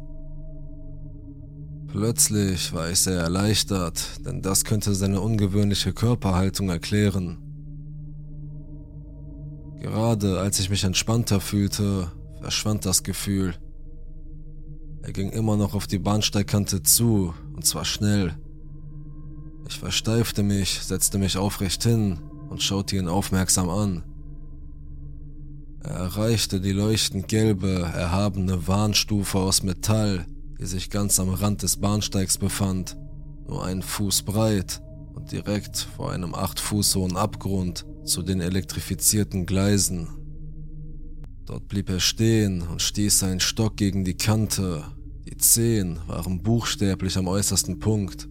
Plötzlich 1.88 2.72
war 2.72 2.90
ich 2.90 3.02
sehr 3.02 3.20
erleichtert, 3.20 4.26
denn 4.26 4.42
das 4.42 4.64
könnte 4.64 4.96
seine 4.96 5.20
ungewöhnliche 5.20 5.92
Körperhaltung 5.92 6.70
erklären. 6.70 7.43
Gerade 9.84 10.40
als 10.40 10.62
ich 10.62 10.70
mich 10.70 10.86
entspannter 10.86 11.42
fühlte, 11.42 12.10
verschwand 12.40 12.86
das 12.86 13.04
Gefühl. 13.04 13.54
Er 15.02 15.12
ging 15.12 15.30
immer 15.30 15.58
noch 15.58 15.76
auf 15.76 15.88
die 15.88 16.00
Bahnsteigkante 16.00 16.84
zu, 16.84 17.34
und 17.54 17.66
zwar 17.66 17.84
schnell. 17.84 18.34
Ich 19.68 19.78
versteifte 19.78 20.42
mich, 20.42 20.80
setzte 20.82 21.18
mich 21.18 21.38
aufrecht 21.38 21.84
hin 21.84 22.20
und 22.50 22.64
schaute 22.64 22.96
ihn 22.96 23.10
aufmerksam 23.10 23.70
an. 23.70 24.04
Er 25.82 25.96
erreichte 25.96 26.62
die 26.62 26.72
leuchtend 26.72 27.28
gelbe, 27.28 27.92
erhabene 27.94 28.66
Warnstufe 28.66 29.38
aus 29.38 29.64
Metall, 29.64 30.26
die 30.62 30.66
sich 30.66 30.92
ganz 30.92 31.20
am 31.20 31.28
Rand 31.28 31.62
des 31.62 31.76
Bahnsteigs 31.76 32.38
befand, 32.38 32.96
nur 33.50 33.66
einen 33.66 33.82
Fuß 33.82 34.22
breit 34.22 34.82
und 35.14 35.32
direkt 35.32 35.78
vor 35.78 36.12
einem 36.12 36.34
acht 36.36 36.60
Fuß 36.60 36.96
hohen 36.96 37.18
Abgrund 37.18 37.86
zu 38.04 38.22
den 38.22 38.42
elektrifizierten 38.42 39.46
Gleisen. 39.46 40.10
Dort 41.46 41.68
blieb 41.68 41.90
er 41.90 42.00
stehen 42.00 42.62
und 42.62 42.82
stieß 42.82 43.20
seinen 43.20 43.40
Stock 43.40 43.76
gegen 43.78 44.06
die 44.06 44.16
Kante. 44.16 44.84
Die 45.26 45.38
Zehen 45.38 46.00
waren 46.08 46.42
buchstäblich 46.42 47.18
am 47.18 47.28
äußersten 47.28 47.80
Punkt. 47.80 48.30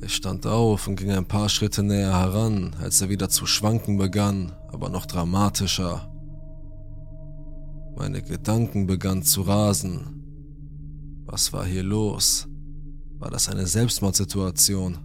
Ich 0.00 0.14
stand 0.14 0.46
auf 0.46 0.86
und 0.86 0.96
ging 0.96 1.10
ein 1.10 1.26
paar 1.26 1.48
Schritte 1.48 1.82
näher 1.82 2.16
heran, 2.16 2.74
als 2.80 3.00
er 3.00 3.08
wieder 3.08 3.28
zu 3.28 3.46
schwanken 3.46 3.98
begann, 3.98 4.52
aber 4.68 4.88
noch 4.88 5.06
dramatischer. 5.06 6.12
Meine 7.96 8.22
Gedanken 8.22 8.86
begannen 8.86 9.24
zu 9.24 9.42
rasen. 9.42 11.22
Was 11.26 11.52
war 11.52 11.66
hier 11.66 11.82
los? 11.82 12.47
War 13.18 13.30
das 13.30 13.48
eine 13.48 13.66
Selbstmordsituation? 13.66 14.98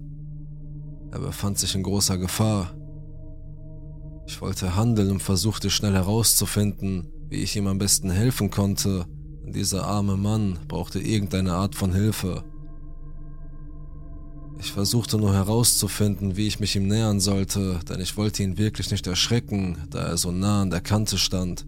Er 1.12 1.19
befand 1.19 1.58
sich 1.60 1.76
in 1.76 1.84
großer 1.84 2.17
Gefahr. 2.17 2.73
Ich 4.28 4.41
wollte 4.41 4.76
handeln 4.76 5.12
und 5.12 5.21
versuchte 5.21 5.69
schnell 5.69 5.93
herauszufinden, 5.93 7.12
wie 7.30 7.43
ich 7.43 7.56
ihm 7.56 7.67
am 7.67 7.78
besten 7.78 8.10
helfen 8.10 8.49
konnte, 8.49 9.06
dieser 9.54 9.86
arme 9.86 10.17
Mann 10.17 10.58
brauchte 10.67 10.99
irgendeine 10.99 11.54
Art 11.54 11.76
von 11.76 11.93
Hilfe. 11.93 12.43
Ich 14.60 14.71
versuchte 14.71 15.17
nur 15.17 15.34
herauszufinden, 15.34 16.38
wie 16.38 16.47
ich 16.47 16.60
mich 16.60 16.76
ihm 16.76 16.88
nähern 16.88 17.19
sollte, 17.19 17.80
denn 17.88 17.99
ich 17.99 18.17
wollte 18.17 18.43
ihn 18.43 18.58
wirklich 18.58 18.89
nicht 18.89 19.06
erschrecken, 19.06 19.78
da 19.89 19.99
er 19.99 20.17
so 20.17 20.32
nah 20.32 20.62
an 20.62 20.69
der 20.69 20.82
Kante 20.82 21.17
stand. 21.17 21.65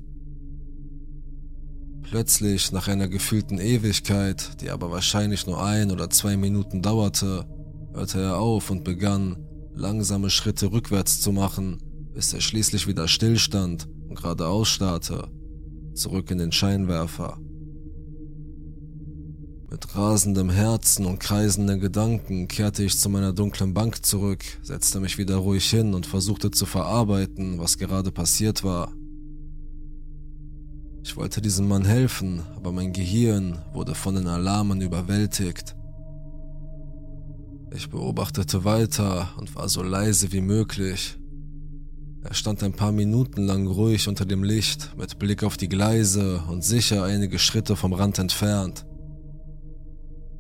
Plötzlich, 2.10 2.72
nach 2.72 2.88
einer 2.88 3.08
gefühlten 3.08 3.60
Ewigkeit, 3.60 4.62
die 4.62 4.70
aber 4.70 4.92
wahrscheinlich 4.92 5.48
nur 5.48 5.64
ein 5.64 5.92
oder 5.92 6.10
zwei 6.10 6.38
Minuten 6.38 6.84
dauerte, 6.84 7.48
hörte 7.94 8.22
er 8.22 8.38
auf 8.38 8.70
und 8.70 8.84
begann, 8.84 9.38
langsame 9.74 10.30
Schritte 10.30 10.72
rückwärts 10.72 11.20
zu 11.20 11.32
machen, 11.32 11.80
bis 12.14 12.32
er 12.32 12.42
schließlich 12.42 12.88
wieder 12.88 13.08
stillstand 13.08 13.88
und 14.08 14.16
geradeaus 14.16 14.70
starrte, 14.70 15.30
zurück 15.96 16.30
in 16.30 16.38
den 16.38 16.52
Scheinwerfer. 16.52 17.40
Mit 19.72 19.96
rasendem 19.96 20.52
Herzen 20.52 21.06
und 21.06 21.20
kreisenden 21.20 21.80
Gedanken 21.80 22.48
kehrte 22.48 22.84
ich 22.84 22.98
zu 22.98 23.10
meiner 23.10 23.34
dunklen 23.34 23.74
Bank 23.74 24.06
zurück, 24.06 24.44
setzte 24.62 25.00
mich 25.00 25.18
wieder 25.18 25.38
ruhig 25.38 25.70
hin 25.70 25.94
und 25.96 26.06
versuchte 26.06 26.52
zu 26.52 26.66
verarbeiten, 26.66 27.60
was 27.60 27.78
gerade 27.78 28.12
passiert 28.12 28.64
war. 28.64 28.94
Ich 31.06 31.16
wollte 31.16 31.40
diesem 31.40 31.68
Mann 31.68 31.86
helfen, 31.86 32.42
aber 32.56 32.72
mein 32.72 32.92
Gehirn 32.92 33.60
wurde 33.74 33.94
von 33.94 34.16
den 34.16 34.26
Alarmen 34.26 34.82
überwältigt. 34.82 35.76
Ich 37.76 37.92
beobachtete 37.92 38.64
weiter 38.64 39.30
und 39.38 39.56
war 39.56 39.70
so 39.70 39.84
leise 39.84 40.32
wie 40.32 40.42
möglich. 40.42 41.16
Er 42.24 42.34
stand 42.34 42.64
ein 42.64 42.74
paar 42.74 42.92
Minuten 42.92 43.44
lang 43.44 43.68
ruhig 43.68 44.08
unter 44.08 44.26
dem 44.26 44.44
Licht, 44.44 44.98
mit 44.98 45.20
Blick 45.20 45.44
auf 45.44 45.58
die 45.58 45.70
Gleise 45.70 46.42
und 46.50 46.64
sicher 46.64 47.04
einige 47.04 47.38
Schritte 47.38 47.76
vom 47.76 47.94
Rand 47.94 48.18
entfernt. 48.18 48.88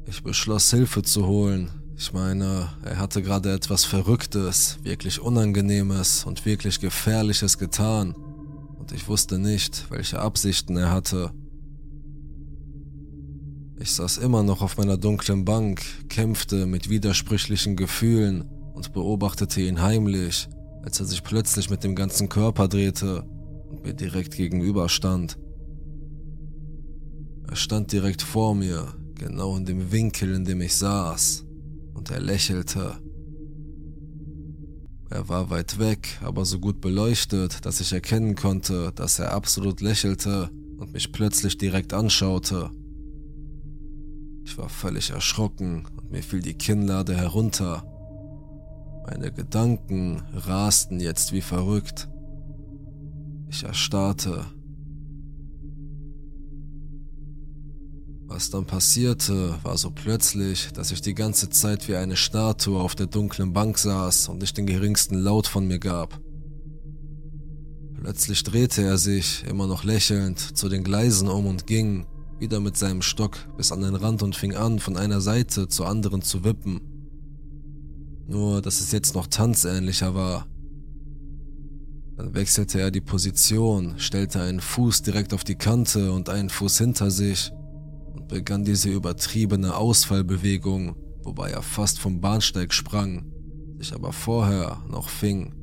Ich 0.08 0.24
beschloss 0.24 0.72
Hilfe 0.72 1.04
zu 1.04 1.28
holen. 1.28 1.70
Ich 1.96 2.12
meine, 2.12 2.70
er 2.84 2.98
hatte 2.98 3.22
gerade 3.22 3.54
etwas 3.54 3.86
Verrücktes, 3.86 4.80
wirklich 4.82 5.22
Unangenehmes 5.22 6.26
und 6.26 6.44
wirklich 6.44 6.80
Gefährliches 6.80 7.60
getan. 7.60 8.16
Und 8.86 8.92
ich 8.92 9.08
wusste 9.08 9.40
nicht, 9.40 9.88
welche 9.90 10.20
Absichten 10.20 10.78
er 10.78 10.92
hatte. 10.92 11.32
Ich 13.80 13.94
saß 13.94 14.20
immer 14.20 14.44
noch 14.44 14.62
auf 14.62 14.78
meiner 14.78 14.96
dunklen 14.96 15.44
Bank, 15.44 15.82
kämpfte 16.08 16.68
mit 16.68 16.88
widersprüchlichen 16.88 17.78
Gefühlen 17.78 18.44
und 18.76 18.94
beobachtete 18.94 19.62
ihn 19.62 19.82
heimlich, 19.82 20.48
als 20.84 21.00
er 21.00 21.08
sich 21.08 21.24
plötzlich 21.24 21.72
mit 21.72 21.84
dem 21.84 21.96
ganzen 21.96 22.30
Körper 22.30 22.68
drehte 22.68 23.24
und 23.72 23.84
mir 23.84 23.96
direkt 23.96 24.36
gegenüber 24.36 24.88
stand. 24.88 25.40
Er 27.48 27.56
stand 27.56 27.92
direkt 27.92 28.22
vor 28.22 28.54
mir, 28.54 28.94
genau 29.16 29.58
in 29.58 29.66
dem 29.66 29.92
Winkel, 29.92 30.36
in 30.36 30.46
dem 30.46 30.62
ich 30.62 30.76
saß, 30.76 31.44
und 31.96 32.12
er 32.12 32.20
lächelte. 32.20 32.98
Er 35.10 35.30
war 35.30 35.50
weit 35.50 35.78
weg, 35.78 36.20
aber 36.24 36.46
so 36.46 36.60
gut 36.60 36.82
beleuchtet, 36.82 37.66
dass 37.66 37.80
ich 37.80 37.94
erkennen 37.94 38.36
konnte, 38.36 38.92
dass 38.96 39.20
er 39.20 39.34
absolut 39.34 39.82
lächelte 39.82 40.50
und 40.78 40.94
mich 40.94 41.12
plötzlich 41.12 41.58
direkt 41.58 41.94
anschaute. 41.94 42.72
Ich 44.44 44.58
war 44.58 44.70
völlig 44.70 45.12
erschrocken 45.12 45.86
und 45.98 46.12
mir 46.12 46.24
fiel 46.24 46.42
die 46.42 46.54
Kinnlade 46.54 47.16
herunter. 47.16 47.84
Meine 49.08 49.32
Gedanken 49.32 50.24
rasten 50.34 51.00
jetzt 51.00 51.32
wie 51.32 51.42
verrückt. 51.42 52.10
Ich 53.50 53.64
erstarrte. 53.64 54.46
Was 58.36 58.50
dann 58.50 58.66
passierte, 58.66 59.58
war 59.64 59.78
so 59.78 59.92
plötzlich, 59.92 60.68
dass 60.74 60.92
ich 60.92 61.00
die 61.00 61.14
ganze 61.14 61.50
Zeit 61.50 61.88
wie 61.88 61.96
eine 61.96 62.18
Statue 62.18 62.78
auf 62.82 62.94
der 62.94 63.08
dunklen 63.08 63.54
Bank 63.54 63.78
saß 63.78 64.28
und 64.28 64.40
nicht 64.40 64.58
den 64.58 64.66
geringsten 64.66 65.16
Laut 65.16 65.48
von 65.48 65.66
mir 65.66 65.80
gab. 65.80 66.20
Plötzlich 67.94 68.44
drehte 68.44 68.82
er 68.82 68.98
sich, 68.98 69.46
immer 69.48 69.68
noch 69.68 69.86
lächelnd, 69.86 70.58
zu 70.58 70.68
den 70.68 70.84
Gleisen 70.84 71.30
um 71.30 71.46
und 71.46 71.66
ging, 71.66 72.08
wieder 72.38 72.60
mit 72.60 72.76
seinem 72.76 73.02
Stock 73.02 73.38
bis 73.56 73.72
an 73.72 73.80
den 73.80 73.96
Rand 73.96 74.22
und 74.22 74.36
fing 74.36 74.54
an, 74.54 74.80
von 74.80 74.98
einer 74.98 75.22
Seite 75.22 75.70
zur 75.70 75.88
anderen 75.88 76.22
zu 76.22 76.44
wippen. 76.44 76.82
Nur, 78.28 78.62
dass 78.62 78.82
es 78.82 78.92
jetzt 78.92 79.16
noch 79.16 79.28
tanzähnlicher 79.28 80.14
war. 80.14 80.46
Dann 82.18 82.34
wechselte 82.34 82.82
er 82.82 82.92
die 82.92 83.00
Position, 83.00 83.98
stellte 83.98 84.42
einen 84.42 84.60
Fuß 84.60 85.04
direkt 85.04 85.34
auf 85.34 85.46
die 85.46 85.56
Kante 85.56 86.12
und 86.12 86.28
einen 86.28 86.50
Fuß 86.50 86.78
hinter 86.80 87.12
sich 87.12 87.54
und 88.16 88.28
begann 88.28 88.64
diese 88.64 88.90
übertriebene 88.90 89.76
Ausfallbewegung, 89.76 90.96
wobei 91.24 91.52
er 91.52 91.62
fast 91.62 92.00
vom 92.00 92.22
Bahnsteig 92.22 92.74
sprang, 92.74 93.26
sich 93.78 93.94
aber 93.94 94.14
vorher 94.14 94.84
noch 94.90 95.10
fing. 95.10 95.54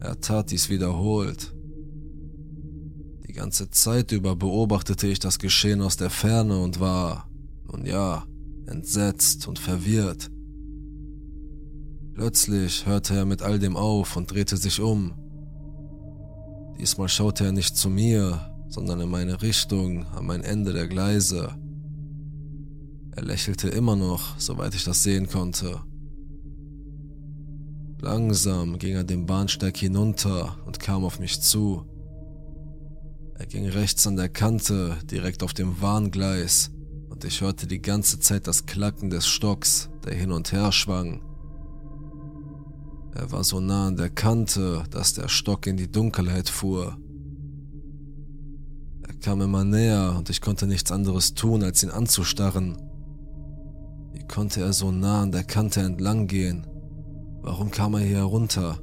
Er 0.00 0.20
tat 0.20 0.50
dies 0.50 0.68
wiederholt. 0.68 1.54
Die 3.26 3.32
ganze 3.32 3.70
Zeit 3.70 4.12
über 4.12 4.36
beobachtete 4.36 5.06
ich 5.06 5.18
das 5.18 5.38
Geschehen 5.38 5.80
aus 5.80 5.96
der 5.96 6.10
Ferne 6.10 6.60
und 6.60 6.80
war, 6.80 7.30
nun 7.70 7.86
ja, 7.86 8.26
entsetzt 8.66 9.48
und 9.48 9.58
verwirrt. 9.58 10.30
Plötzlich 12.14 12.84
hörte 12.84 13.14
er 13.14 13.24
mit 13.24 13.40
all 13.40 13.58
dem 13.58 13.76
auf 13.76 14.16
und 14.16 14.30
drehte 14.30 14.58
sich 14.58 14.80
um. 14.80 15.14
Diesmal 16.78 17.08
schaute 17.08 17.44
er 17.46 17.52
nicht 17.52 17.76
zu 17.76 17.88
mir, 17.88 18.51
sondern 18.72 19.00
in 19.00 19.10
meine 19.10 19.42
Richtung, 19.42 20.06
an 20.06 20.24
mein 20.24 20.42
Ende 20.42 20.72
der 20.72 20.88
Gleise. 20.88 21.54
Er 23.14 23.22
lächelte 23.22 23.68
immer 23.68 23.96
noch, 23.96 24.38
soweit 24.38 24.74
ich 24.74 24.84
das 24.84 25.02
sehen 25.02 25.28
konnte. 25.28 25.80
Langsam 28.00 28.78
ging 28.78 28.94
er 28.94 29.04
den 29.04 29.26
Bahnsteig 29.26 29.76
hinunter 29.76 30.56
und 30.66 30.80
kam 30.80 31.04
auf 31.04 31.20
mich 31.20 31.40
zu. 31.42 31.84
Er 33.38 33.46
ging 33.46 33.68
rechts 33.68 34.06
an 34.06 34.16
der 34.16 34.30
Kante, 34.30 34.96
direkt 35.10 35.42
auf 35.42 35.52
dem 35.52 35.80
Warngleis, 35.82 36.70
und 37.10 37.24
ich 37.24 37.42
hörte 37.42 37.66
die 37.66 37.82
ganze 37.82 38.18
Zeit 38.18 38.46
das 38.46 38.64
Klacken 38.64 39.10
des 39.10 39.26
Stocks, 39.26 39.90
der 40.04 40.14
hin 40.14 40.32
und 40.32 40.50
her 40.50 40.72
schwang. 40.72 41.20
Er 43.14 43.30
war 43.30 43.44
so 43.44 43.60
nah 43.60 43.88
an 43.88 43.96
der 43.96 44.08
Kante, 44.08 44.84
dass 44.90 45.12
der 45.12 45.28
Stock 45.28 45.66
in 45.66 45.76
die 45.76 45.92
Dunkelheit 45.92 46.48
fuhr. 46.48 46.96
Kam 49.20 49.40
immer 49.40 49.64
näher 49.64 50.14
und 50.18 50.30
ich 50.30 50.40
konnte 50.40 50.66
nichts 50.66 50.90
anderes 50.90 51.34
tun, 51.34 51.62
als 51.62 51.82
ihn 51.82 51.90
anzustarren. 51.90 52.76
Wie 54.12 54.26
konnte 54.26 54.60
er 54.60 54.72
so 54.72 54.90
nah 54.90 55.22
an 55.22 55.32
der 55.32 55.44
Kante 55.44 55.80
entlang 55.80 56.26
gehen? 56.26 56.66
Warum 57.40 57.70
kam 57.70 57.94
er 57.94 58.00
hier 58.00 58.18
herunter? 58.18 58.80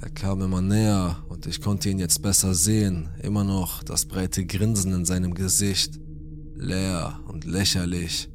Er 0.00 0.10
kam 0.10 0.42
immer 0.42 0.60
näher 0.60 1.24
und 1.28 1.46
ich 1.46 1.60
konnte 1.60 1.88
ihn 1.88 1.98
jetzt 1.98 2.22
besser 2.22 2.54
sehen, 2.54 3.08
immer 3.22 3.44
noch 3.44 3.82
das 3.82 4.06
breite 4.06 4.44
Grinsen 4.44 4.92
in 4.92 5.04
seinem 5.04 5.34
Gesicht, 5.34 5.98
leer 6.54 7.20
und 7.28 7.44
lächerlich. 7.44 8.30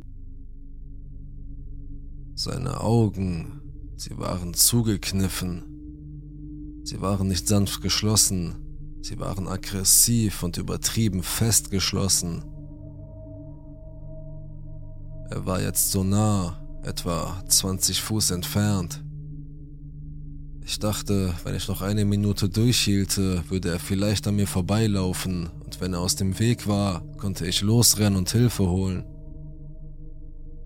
Seine 2.36 2.82
Augen 2.82 3.62
Sie 4.04 4.18
waren 4.18 4.56
zugekniffen. 4.56 5.62
Sie 6.84 7.02
waren 7.02 7.28
nicht 7.28 7.48
sanft 7.48 7.84
geschlossen, 7.84 8.56
sie 9.02 9.20
waren 9.20 9.48
aggressiv 9.48 10.44
und 10.44 10.58
übertrieben 10.58 11.24
festgeschlossen. 11.24 12.44
Er 15.30 15.46
war 15.46 15.62
jetzt 15.62 15.92
so 15.92 16.04
nah, 16.04 16.58
etwa 16.84 17.42
20 17.48 18.02
Fuß 18.02 18.32
entfernt. 18.32 19.04
Ich 20.64 20.80
dachte, 20.80 21.34
wenn 21.44 21.56
ich 21.56 21.68
noch 21.68 21.82
eine 21.82 22.06
Minute 22.06 22.48
durchhielte, 22.48 23.44
würde 23.50 23.70
er 23.70 23.80
vielleicht 23.80 24.28
an 24.28 24.36
mir 24.36 24.48
vorbeilaufen 24.48 25.50
und 25.66 25.82
wenn 25.82 25.94
er 25.94 26.00
aus 26.00 26.16
dem 26.16 26.38
Weg 26.40 26.68
war, 26.68 27.02
konnte 27.18 27.46
ich 27.48 27.62
losrennen 27.62 28.18
und 28.18 28.30
Hilfe 28.30 28.70
holen. 28.70 29.04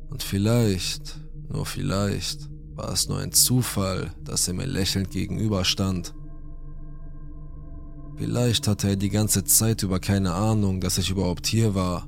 Und 0.10 0.24
vielleicht, 0.24 1.20
nur 1.50 1.66
vielleicht, 1.66 2.50
war 2.76 2.92
es 2.92 3.08
nur 3.08 3.20
ein 3.20 3.32
Zufall, 3.32 4.12
dass 4.24 4.48
er 4.48 4.54
mir 4.54 4.66
lächelnd 4.66 5.12
gegenüberstand. 5.12 6.14
Vielleicht 8.18 8.68
hatte 8.68 8.90
er 8.90 8.96
die 8.96 9.10
ganze 9.10 9.44
Zeit 9.44 9.84
über 9.84 10.00
keine 10.00 10.34
Ahnung, 10.34 10.80
dass 10.80 10.98
ich 10.98 11.10
überhaupt 11.10 11.48
hier 11.48 11.76
war. 11.76 12.08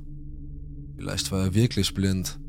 Vielleicht 0.96 1.30
war 1.30 1.44
er 1.44 1.54
wirklich 1.54 1.92
blind. 1.92 2.40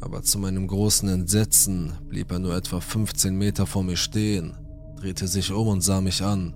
Aber 0.00 0.22
zu 0.22 0.38
meinem 0.38 0.66
großen 0.66 1.08
Entsetzen 1.08 1.92
blieb 2.08 2.30
er 2.32 2.38
nur 2.38 2.56
etwa 2.56 2.80
15 2.80 3.36
Meter 3.36 3.66
vor 3.66 3.84
mir 3.84 3.96
stehen, 3.96 4.56
drehte 4.96 5.28
sich 5.28 5.52
um 5.52 5.68
und 5.68 5.80
sah 5.80 6.00
mich 6.00 6.22
an, 6.22 6.54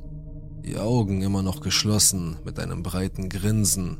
die 0.64 0.78
Augen 0.78 1.22
immer 1.22 1.42
noch 1.42 1.60
geschlossen 1.60 2.36
mit 2.44 2.58
einem 2.58 2.82
breiten 2.82 3.28
Grinsen. 3.28 3.98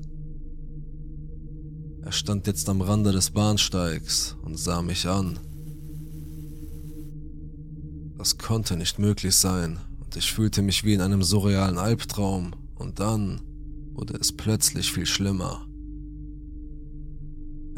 Er 2.03 2.13
stand 2.13 2.47
jetzt 2.49 2.69
am 2.69 2.81
Rande 2.81 3.13
des 3.13 3.31
Bahnsteigs 3.31 4.37
und 4.43 4.59
sah 4.59 4.83
mich 4.83 5.07
an. 5.09 5.39
Das 8.19 8.39
konnte 8.39 8.77
nicht 8.77 8.99
möglich 8.99 9.35
sein, 9.35 9.79
ich 10.17 10.33
fühlte 10.33 10.63
mich 10.63 10.85
wie 10.85 10.95
in 10.95 11.01
einem 11.01 11.23
surrealen 11.23 11.79
Albtraum, 11.79 12.53
und 12.77 12.99
dann 13.01 13.41
wurde 13.93 14.15
es 14.21 14.33
plötzlich 14.33 14.93
viel 14.93 15.07
schlimmer. 15.07 15.67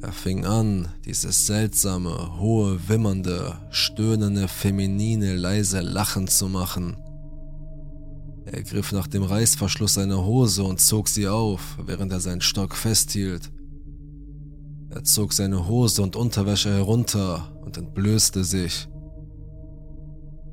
Er 0.00 0.12
fing 0.12 0.44
an, 0.44 0.88
dieses 1.06 1.46
seltsame, 1.46 2.38
hohe, 2.38 2.88
wimmernde, 2.88 3.58
stöhnende, 3.70 4.48
feminine, 4.48 5.34
leise 5.34 5.80
Lachen 5.80 6.28
zu 6.28 6.48
machen. 6.48 6.96
Er 8.44 8.62
griff 8.62 8.92
nach 8.92 9.06
dem 9.06 9.22
Reißverschluss 9.22 9.94
seiner 9.94 10.24
Hose 10.24 10.62
und 10.62 10.80
zog 10.80 11.08
sie 11.08 11.26
auf, 11.26 11.78
während 11.86 12.12
er 12.12 12.20
seinen 12.20 12.42
Stock 12.42 12.74
festhielt. 12.74 13.50
Er 14.90 15.02
zog 15.04 15.32
seine 15.32 15.66
Hose 15.66 16.02
und 16.02 16.16
Unterwäsche 16.16 16.72
herunter 16.72 17.58
und 17.64 17.78
entblößte 17.78 18.44
sich. 18.44 18.86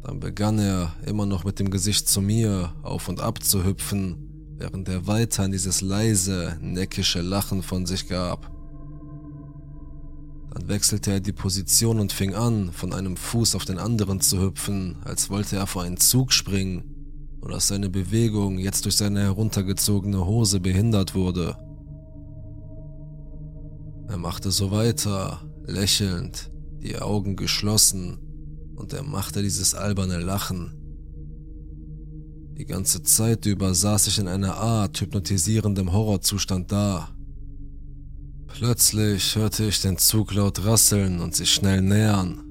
Dann 0.03 0.19
begann 0.19 0.57
er, 0.57 0.93
immer 1.05 1.25
noch 1.25 1.43
mit 1.43 1.59
dem 1.59 1.69
Gesicht 1.69 2.07
zu 2.07 2.21
mir, 2.21 2.73
auf 2.81 3.07
und 3.07 3.19
ab 3.19 3.43
zu 3.43 3.63
hüpfen, 3.63 4.55
während 4.57 4.89
er 4.89 5.05
weiter 5.07 5.45
in 5.45 5.51
dieses 5.51 5.81
leise, 5.81 6.57
neckische 6.59 7.21
Lachen 7.21 7.61
von 7.61 7.85
sich 7.85 8.07
gab. 8.07 8.51
Dann 10.53 10.67
wechselte 10.67 11.11
er 11.11 11.19
die 11.19 11.31
Position 11.31 11.99
und 11.99 12.11
fing 12.11 12.33
an, 12.33 12.71
von 12.71 12.93
einem 12.93 13.15
Fuß 13.15 13.55
auf 13.55 13.65
den 13.65 13.77
anderen 13.77 14.21
zu 14.21 14.41
hüpfen, 14.41 14.97
als 15.03 15.29
wollte 15.29 15.55
er 15.55 15.67
vor 15.67 15.83
einen 15.83 15.97
Zug 15.97 16.33
springen, 16.33 16.83
und 17.39 17.51
dass 17.51 17.67
seine 17.67 17.89
Bewegung 17.89 18.57
jetzt 18.57 18.85
durch 18.85 18.97
seine 18.97 19.21
heruntergezogene 19.21 20.25
Hose 20.25 20.59
behindert 20.59 21.15
wurde. 21.15 21.57
Er 24.07 24.17
machte 24.17 24.51
so 24.51 24.71
weiter, 24.71 25.41
lächelnd, 25.65 26.51
die 26.81 26.97
Augen 26.99 27.35
geschlossen, 27.35 28.19
und 28.81 28.93
er 28.93 29.03
machte 29.03 29.43
dieses 29.43 29.75
alberne 29.75 30.17
Lachen. 30.17 30.73
Die 32.57 32.65
ganze 32.65 33.03
Zeit 33.03 33.45
über 33.45 33.73
saß 33.73 34.07
ich 34.07 34.17
in 34.19 34.27
einer 34.27 34.55
Art 34.55 34.99
hypnotisierendem 34.99 35.93
Horrorzustand 35.93 36.71
da. 36.71 37.09
Plötzlich 38.47 39.35
hörte 39.35 39.65
ich 39.65 39.81
den 39.81 39.97
Zug 39.97 40.33
laut 40.33 40.65
rasseln 40.65 41.19
und 41.19 41.35
sich 41.35 41.53
schnell 41.53 41.81
nähern. 41.81 42.43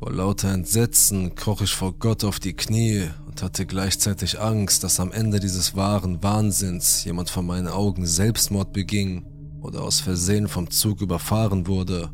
Vor 0.00 0.12
lauter 0.12 0.52
Entsetzen 0.52 1.34
kroch 1.34 1.62
ich 1.62 1.74
vor 1.74 1.94
Gott 1.98 2.24
auf 2.24 2.40
die 2.40 2.54
Knie 2.54 3.08
und 3.26 3.40
hatte 3.40 3.66
gleichzeitig 3.66 4.40
Angst, 4.40 4.84
dass 4.84 5.00
am 5.00 5.12
Ende 5.12 5.40
dieses 5.40 5.76
wahren 5.76 6.22
Wahnsinns 6.22 7.04
jemand 7.04 7.30
vor 7.30 7.42
meinen 7.42 7.68
Augen 7.68 8.04
Selbstmord 8.04 8.72
beging 8.72 9.24
oder 9.62 9.82
aus 9.82 10.00
Versehen 10.00 10.48
vom 10.48 10.70
Zug 10.70 11.00
überfahren 11.00 11.66
wurde. 11.66 12.10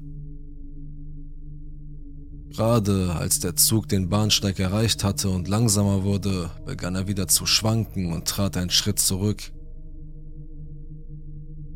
Gerade 2.51 3.15
als 3.15 3.39
der 3.39 3.55
Zug 3.55 3.89
den 3.89 4.09
Bahnsteig 4.09 4.59
erreicht 4.59 5.05
hatte 5.05 5.31
und 5.31 5.47
langsamer 5.47 6.03
wurde, 6.03 6.51
begann 6.67 6.97
er 6.97 7.07
wieder 7.07 7.29
zu 7.29 7.47
schwanken 7.47 8.13
und 8.13 8.27
trat 8.27 8.57
einen 8.57 8.71
Schritt 8.71 8.99
zurück. 8.99 9.53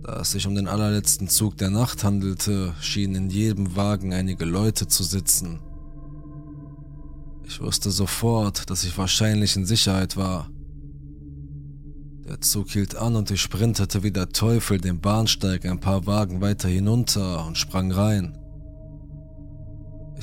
Da 0.02 0.20
es 0.20 0.32
sich 0.32 0.46
um 0.46 0.54
den 0.54 0.68
allerletzten 0.68 1.28
Zug 1.28 1.56
der 1.56 1.70
Nacht 1.70 2.02
handelte, 2.02 2.74
schienen 2.80 3.14
in 3.14 3.30
jedem 3.30 3.76
Wagen 3.76 4.12
einige 4.12 4.44
Leute 4.44 4.88
zu 4.88 5.04
sitzen. 5.04 5.60
Ich 7.46 7.60
wusste 7.60 7.90
sofort, 7.90 8.68
dass 8.68 8.84
ich 8.84 8.98
wahrscheinlich 8.98 9.54
in 9.56 9.66
Sicherheit 9.66 10.16
war. 10.16 10.50
Der 12.26 12.40
Zug 12.40 12.70
hielt 12.70 12.96
an 12.96 13.16
und 13.16 13.30
ich 13.30 13.40
sprintete 13.40 14.02
wie 14.02 14.10
der 14.10 14.30
Teufel 14.30 14.78
den 14.78 15.00
Bahnsteig 15.00 15.66
ein 15.66 15.80
paar 15.80 16.06
Wagen 16.06 16.40
weiter 16.40 16.68
hinunter 16.68 17.46
und 17.46 17.56
sprang 17.56 17.92
rein. 17.92 18.36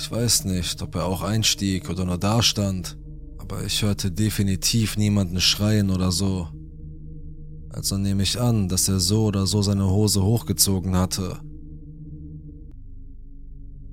Ich 0.02 0.10
weiß 0.10 0.46
nicht, 0.46 0.82
ob 0.82 0.96
er 0.96 1.06
auch 1.06 1.22
einstieg 1.22 1.88
oder 1.88 2.06
nur 2.06 2.18
dastand, 2.18 2.98
aber 3.38 3.64
ich 3.64 3.84
hörte 3.84 4.12
definitiv 4.12 4.98
niemanden 4.98 5.40
schreien 5.40 5.92
oder 5.92 6.12
so. 6.12 6.48
Also 7.70 8.00
nehme 8.00 8.24
ich 8.24 8.42
an, 8.42 8.68
dass 8.68 8.90
er 8.90 9.00
so 9.00 9.26
oder 9.26 9.46
so 9.46 9.62
seine 9.62 9.88
Hose 9.88 10.24
hochgezogen 10.24 10.96
hatte. 10.96 11.40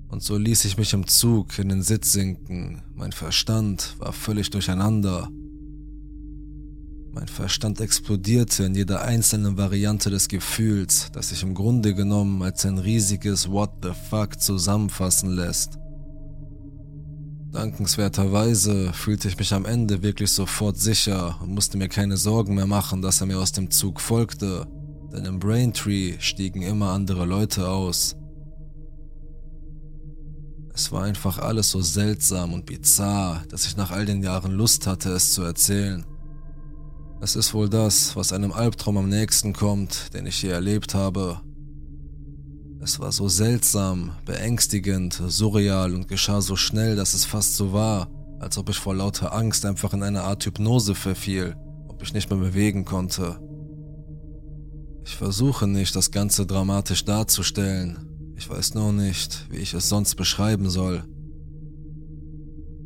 Und 0.08 0.22
so 0.22 0.38
ließ 0.38 0.64
ich 0.64 0.78
mich 0.78 0.94
im 0.94 1.06
Zug 1.06 1.58
in 1.58 1.68
den 1.68 1.82
Sitz 1.82 2.12
sinken. 2.12 2.82
Mein 2.94 3.12
Verstand 3.12 3.94
war 3.98 4.14
völlig 4.14 4.48
durcheinander. 4.48 5.28
Mein 7.12 7.28
Verstand 7.28 7.82
explodierte 7.82 8.64
in 8.64 8.74
jeder 8.74 9.02
einzelnen 9.02 9.58
Variante 9.58 10.08
des 10.08 10.28
Gefühls, 10.28 11.10
das 11.12 11.28
sich 11.28 11.42
im 11.42 11.52
Grunde 11.52 11.94
genommen 11.94 12.42
als 12.42 12.64
ein 12.64 12.78
riesiges 12.78 13.50
What 13.50 13.72
the 13.82 13.90
fuck 14.08 14.40
zusammenfassen 14.40 15.32
lässt. 15.32 15.78
Dankenswerterweise 17.52 18.92
fühlte 18.92 19.28
ich 19.28 19.38
mich 19.38 19.54
am 19.54 19.64
Ende 19.64 20.02
wirklich 20.02 20.30
sofort 20.32 20.76
sicher 20.76 21.38
und 21.40 21.54
musste 21.54 21.78
mir 21.78 21.88
keine 21.88 22.18
Sorgen 22.18 22.54
mehr 22.54 22.66
machen, 22.66 23.00
dass 23.00 23.20
er 23.22 23.26
mir 23.26 23.38
aus 23.38 23.52
dem 23.52 23.70
Zug 23.70 24.00
folgte, 24.00 24.66
denn 25.12 25.24
im 25.24 25.38
Braintree 25.38 26.16
stiegen 26.18 26.60
immer 26.60 26.90
andere 26.90 27.24
Leute 27.24 27.68
aus. 27.68 28.16
Es 30.74 30.92
war 30.92 31.04
einfach 31.04 31.38
alles 31.38 31.70
so 31.70 31.80
seltsam 31.80 32.52
und 32.52 32.66
bizarr, 32.66 33.42
dass 33.48 33.66
ich 33.66 33.76
nach 33.76 33.90
all 33.90 34.04
den 34.04 34.22
Jahren 34.22 34.52
Lust 34.52 34.86
hatte, 34.86 35.10
es 35.10 35.32
zu 35.32 35.42
erzählen. 35.42 36.04
Es 37.20 37.34
ist 37.34 37.54
wohl 37.54 37.68
das, 37.68 38.14
was 38.14 38.32
einem 38.32 38.52
Albtraum 38.52 38.98
am 38.98 39.08
nächsten 39.08 39.54
kommt, 39.54 40.14
den 40.14 40.26
ich 40.26 40.42
je 40.42 40.50
erlebt 40.50 40.94
habe. 40.94 41.40
Es 42.80 43.00
war 43.00 43.10
so 43.10 43.28
seltsam, 43.28 44.12
beängstigend, 44.24 45.20
surreal 45.26 45.94
und 45.94 46.06
geschah 46.06 46.40
so 46.40 46.54
schnell, 46.54 46.94
dass 46.96 47.14
es 47.14 47.24
fast 47.24 47.56
so 47.56 47.72
war, 47.72 48.08
als 48.38 48.56
ob 48.56 48.68
ich 48.68 48.78
vor 48.78 48.94
lauter 48.94 49.34
Angst 49.34 49.64
einfach 49.64 49.92
in 49.92 50.02
eine 50.02 50.22
Art 50.22 50.44
Hypnose 50.46 50.94
verfiel, 50.94 51.56
ob 51.88 52.02
ich 52.02 52.14
nicht 52.14 52.30
mehr 52.30 52.38
bewegen 52.38 52.84
konnte. 52.84 53.40
Ich 55.04 55.16
versuche 55.16 55.66
nicht, 55.66 55.96
das 55.96 56.10
Ganze 56.10 56.46
dramatisch 56.46 57.04
darzustellen. 57.04 58.34
Ich 58.36 58.48
weiß 58.48 58.74
nur 58.74 58.92
nicht, 58.92 59.46
wie 59.50 59.56
ich 59.56 59.74
es 59.74 59.88
sonst 59.88 60.14
beschreiben 60.14 60.70
soll. 60.70 61.02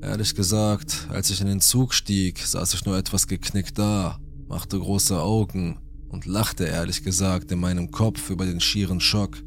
Ehrlich 0.00 0.34
gesagt, 0.34 1.08
als 1.10 1.30
ich 1.30 1.40
in 1.40 1.46
den 1.46 1.60
Zug 1.60 1.92
stieg, 1.92 2.38
saß 2.38 2.74
ich 2.74 2.86
nur 2.86 2.96
etwas 2.96 3.26
geknickt 3.26 3.78
da, 3.78 4.18
machte 4.48 4.78
große 4.78 5.20
Augen 5.20 5.78
und 6.08 6.26
lachte 6.26 6.64
ehrlich 6.64 7.04
gesagt 7.04 7.52
in 7.52 7.60
meinem 7.60 7.90
Kopf 7.90 8.30
über 8.30 8.46
den 8.46 8.60
schieren 8.60 9.00
Schock. 9.00 9.42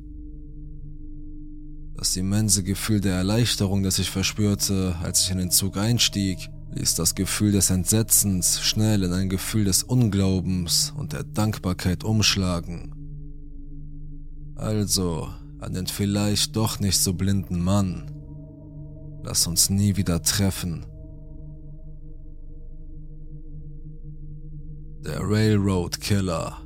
Das 1.97 2.15
immense 2.17 2.63
Gefühl 2.63 2.99
der 2.99 3.15
Erleichterung, 3.15 3.83
das 3.83 3.99
ich 3.99 4.09
verspürte, 4.09 4.95
als 5.01 5.23
ich 5.23 5.31
in 5.31 5.37
den 5.37 5.51
Zug 5.51 5.77
einstieg, 5.77 6.49
ließ 6.73 6.95
das 6.95 7.15
Gefühl 7.15 7.53
des 7.53 7.69
Entsetzens 7.69 8.61
schnell 8.61 9.03
in 9.03 9.13
ein 9.13 9.29
Gefühl 9.29 9.63
des 9.63 9.83
Unglaubens 9.83 10.93
und 10.97 11.13
der 11.13 11.23
Dankbarkeit 11.23 12.03
umschlagen. 12.03 12.93
Also, 14.55 15.29
an 15.59 15.73
den 15.73 15.87
vielleicht 15.87 16.55
doch 16.55 16.79
nicht 16.79 16.97
so 16.99 17.13
blinden 17.13 17.61
Mann. 17.61 18.11
Lass 19.23 19.47
uns 19.47 19.69
nie 19.69 19.95
wieder 19.95 20.21
treffen. 20.21 20.85
Der 25.03 25.21
Railroad 25.21 25.99
Killer. 26.01 26.64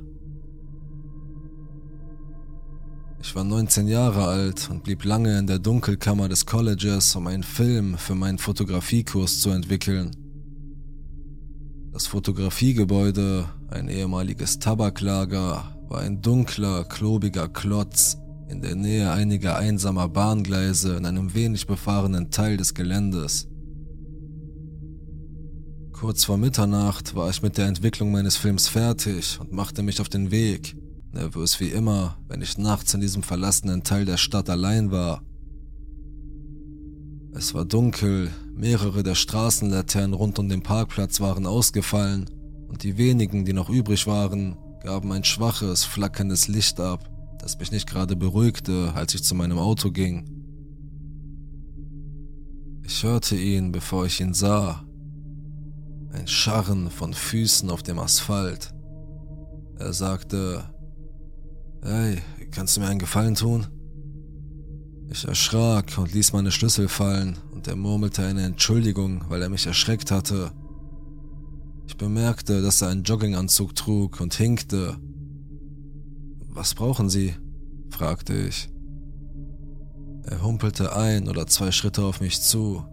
Ich 3.22 3.36
war 3.36 3.44
19 3.44 3.86
Jahre 3.86 4.26
alt 4.26 4.70
und 4.70 4.82
blieb 4.82 5.04
lange 5.04 5.38
in 5.38 5.46
der 5.46 5.58
Dunkelkammer 5.58 6.28
des 6.28 6.46
Colleges, 6.46 7.14
um 7.14 7.26
einen 7.26 7.42
Film 7.42 7.98
für 7.98 8.14
meinen 8.14 8.38
Fotografiekurs 8.38 9.40
zu 9.40 9.50
entwickeln. 9.50 10.10
Das 11.92 12.06
Fotografiegebäude, 12.06 13.44
ein 13.68 13.88
ehemaliges 13.88 14.58
Tabaklager, 14.58 15.76
war 15.88 16.00
ein 16.00 16.22
dunkler, 16.22 16.84
klobiger 16.84 17.48
Klotz 17.48 18.16
in 18.48 18.62
der 18.62 18.74
Nähe 18.74 19.12
einiger 19.12 19.56
einsamer 19.56 20.08
Bahngleise 20.08 20.96
in 20.96 21.04
einem 21.04 21.34
wenig 21.34 21.66
befahrenen 21.66 22.30
Teil 22.30 22.56
des 22.56 22.72
Geländes. 22.72 23.48
Kurz 25.92 26.24
vor 26.24 26.38
Mitternacht 26.38 27.14
war 27.14 27.28
ich 27.28 27.42
mit 27.42 27.58
der 27.58 27.66
Entwicklung 27.66 28.12
meines 28.12 28.38
Films 28.38 28.66
fertig 28.66 29.38
und 29.38 29.52
machte 29.52 29.82
mich 29.82 30.00
auf 30.00 30.08
den 30.08 30.30
Weg, 30.30 30.74
nervös 31.12 31.60
wie 31.60 31.68
immer, 31.68 32.18
wenn 32.28 32.42
ich 32.42 32.58
nachts 32.58 32.94
in 32.94 33.00
diesem 33.00 33.22
verlassenen 33.22 33.82
Teil 33.82 34.04
der 34.04 34.16
Stadt 34.16 34.48
allein 34.48 34.90
war. 34.90 35.22
Es 37.32 37.54
war 37.54 37.64
dunkel, 37.64 38.30
mehrere 38.54 39.02
der 39.02 39.14
Straßenlaternen 39.14 40.14
rund 40.14 40.38
um 40.38 40.48
den 40.48 40.62
Parkplatz 40.62 41.20
waren 41.20 41.46
ausgefallen 41.46 42.28
und 42.68 42.82
die 42.82 42.98
wenigen, 42.98 43.44
die 43.44 43.52
noch 43.52 43.70
übrig 43.70 44.06
waren, 44.06 44.56
gaben 44.82 45.12
ein 45.12 45.24
schwaches, 45.24 45.84
flackerndes 45.84 46.48
Licht 46.48 46.80
ab, 46.80 47.08
das 47.38 47.58
mich 47.58 47.72
nicht 47.72 47.88
gerade 47.88 48.16
beruhigte, 48.16 48.92
als 48.94 49.14
ich 49.14 49.22
zu 49.22 49.34
meinem 49.34 49.58
Auto 49.58 49.90
ging. 49.90 50.24
Ich 52.82 53.04
hörte 53.04 53.36
ihn, 53.36 53.72
bevor 53.72 54.06
ich 54.06 54.20
ihn 54.20 54.34
sah. 54.34 54.84
Ein 56.12 56.26
Scharren 56.26 56.90
von 56.90 57.14
Füßen 57.14 57.70
auf 57.70 57.84
dem 57.84 58.00
Asphalt. 58.00 58.74
Er 59.78 59.92
sagte, 59.92 60.64
Hey, 61.82 62.18
kannst 62.50 62.76
du 62.76 62.80
mir 62.80 62.88
einen 62.88 62.98
Gefallen 62.98 63.34
tun? 63.34 63.66
Ich 65.08 65.26
erschrak 65.26 65.96
und 65.96 66.12
ließ 66.12 66.34
meine 66.34 66.50
Schlüssel 66.50 66.88
fallen 66.88 67.38
und 67.52 67.66
er 67.66 67.74
murmelte 67.74 68.22
eine 68.24 68.42
Entschuldigung, 68.42 69.24
weil 69.28 69.40
er 69.40 69.48
mich 69.48 69.66
erschreckt 69.66 70.10
hatte. 70.10 70.52
Ich 71.86 71.96
bemerkte, 71.96 72.60
dass 72.60 72.82
er 72.82 72.88
einen 72.88 73.02
Jogginganzug 73.02 73.74
trug 73.74 74.20
und 74.20 74.34
hinkte. 74.34 74.98
Was 76.48 76.74
brauchen 76.74 77.08
Sie? 77.08 77.34
fragte 77.88 78.34
ich. 78.34 78.68
Er 80.24 80.42
humpelte 80.42 80.94
ein 80.94 81.28
oder 81.28 81.46
zwei 81.46 81.72
Schritte 81.72 82.04
auf 82.04 82.20
mich 82.20 82.42
zu. 82.42 82.84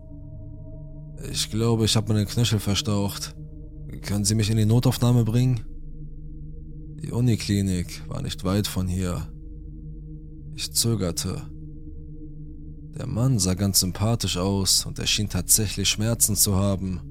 Ich 1.29 1.51
glaube, 1.51 1.85
ich 1.85 1.95
habe 1.97 2.13
meinen 2.13 2.25
Knöchel 2.25 2.59
verstaucht. 2.59 3.35
Können 4.01 4.23
Sie 4.23 4.35
mich 4.35 4.49
in 4.49 4.57
die 4.57 4.65
Notaufnahme 4.65 5.25
bringen? 5.25 5.65
Die 7.01 7.11
Uniklinik 7.11 8.01
war 8.07 8.23
nicht 8.23 8.43
weit 8.43 8.67
von 8.67 8.87
hier. 8.87 9.27
Ich 10.55 10.73
zögerte. 10.73 11.43
Der 12.97 13.05
Mann 13.05 13.37
sah 13.37 13.53
ganz 13.53 13.81
sympathisch 13.81 14.37
aus 14.37 14.83
und 14.85 14.97
er 14.97 15.05
schien 15.05 15.29
tatsächlich 15.29 15.87
Schmerzen 15.87 16.35
zu 16.35 16.55
haben. 16.55 17.01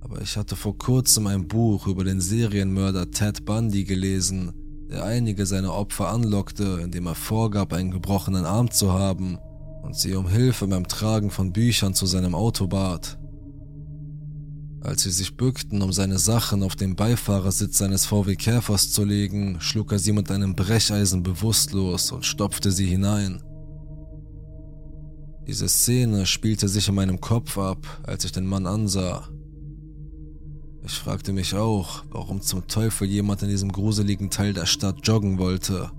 Aber 0.00 0.20
ich 0.20 0.36
hatte 0.36 0.56
vor 0.56 0.76
kurzem 0.76 1.28
ein 1.28 1.46
Buch 1.46 1.86
über 1.86 2.02
den 2.02 2.20
Serienmörder 2.20 3.12
Ted 3.12 3.44
Bundy 3.44 3.84
gelesen, 3.84 4.52
der 4.90 5.04
einige 5.04 5.46
seiner 5.46 5.72
Opfer 5.72 6.08
anlockte, 6.08 6.80
indem 6.82 7.06
er 7.06 7.14
vorgab, 7.14 7.72
einen 7.72 7.92
gebrochenen 7.92 8.44
Arm 8.44 8.72
zu 8.72 8.92
haben 8.92 9.38
und 9.84 9.94
sie 9.94 10.16
um 10.16 10.28
Hilfe 10.28 10.66
beim 10.66 10.88
Tragen 10.88 11.30
von 11.30 11.52
Büchern 11.52 11.94
zu 11.94 12.06
seinem 12.06 12.34
Auto 12.34 12.66
bat. 12.66 13.19
Als 14.82 15.02
sie 15.02 15.10
sich 15.10 15.36
bückten, 15.36 15.82
um 15.82 15.92
seine 15.92 16.18
Sachen 16.18 16.62
auf 16.62 16.74
den 16.74 16.96
Beifahrersitz 16.96 17.78
seines 17.78 18.06
VW 18.06 18.34
Käfers 18.36 18.90
zu 18.90 19.04
legen, 19.04 19.58
schlug 19.60 19.92
er 19.92 19.98
sie 19.98 20.12
mit 20.12 20.30
einem 20.30 20.56
Brecheisen 20.56 21.22
bewusstlos 21.22 22.12
und 22.12 22.24
stopfte 22.24 22.72
sie 22.72 22.86
hinein. 22.86 23.42
Diese 25.46 25.68
Szene 25.68 26.24
spielte 26.24 26.68
sich 26.68 26.88
in 26.88 26.94
meinem 26.94 27.20
Kopf 27.20 27.58
ab, 27.58 27.86
als 28.04 28.24
ich 28.24 28.32
den 28.32 28.46
Mann 28.46 28.66
ansah. 28.66 29.28
Ich 30.82 30.92
fragte 30.92 31.34
mich 31.34 31.54
auch, 31.54 32.04
warum 32.10 32.40
zum 32.40 32.66
Teufel 32.66 33.06
jemand 33.06 33.42
in 33.42 33.48
diesem 33.50 33.70
gruseligen 33.70 34.30
Teil 34.30 34.54
der 34.54 34.66
Stadt 34.66 35.06
joggen 35.06 35.38
wollte. 35.38 35.90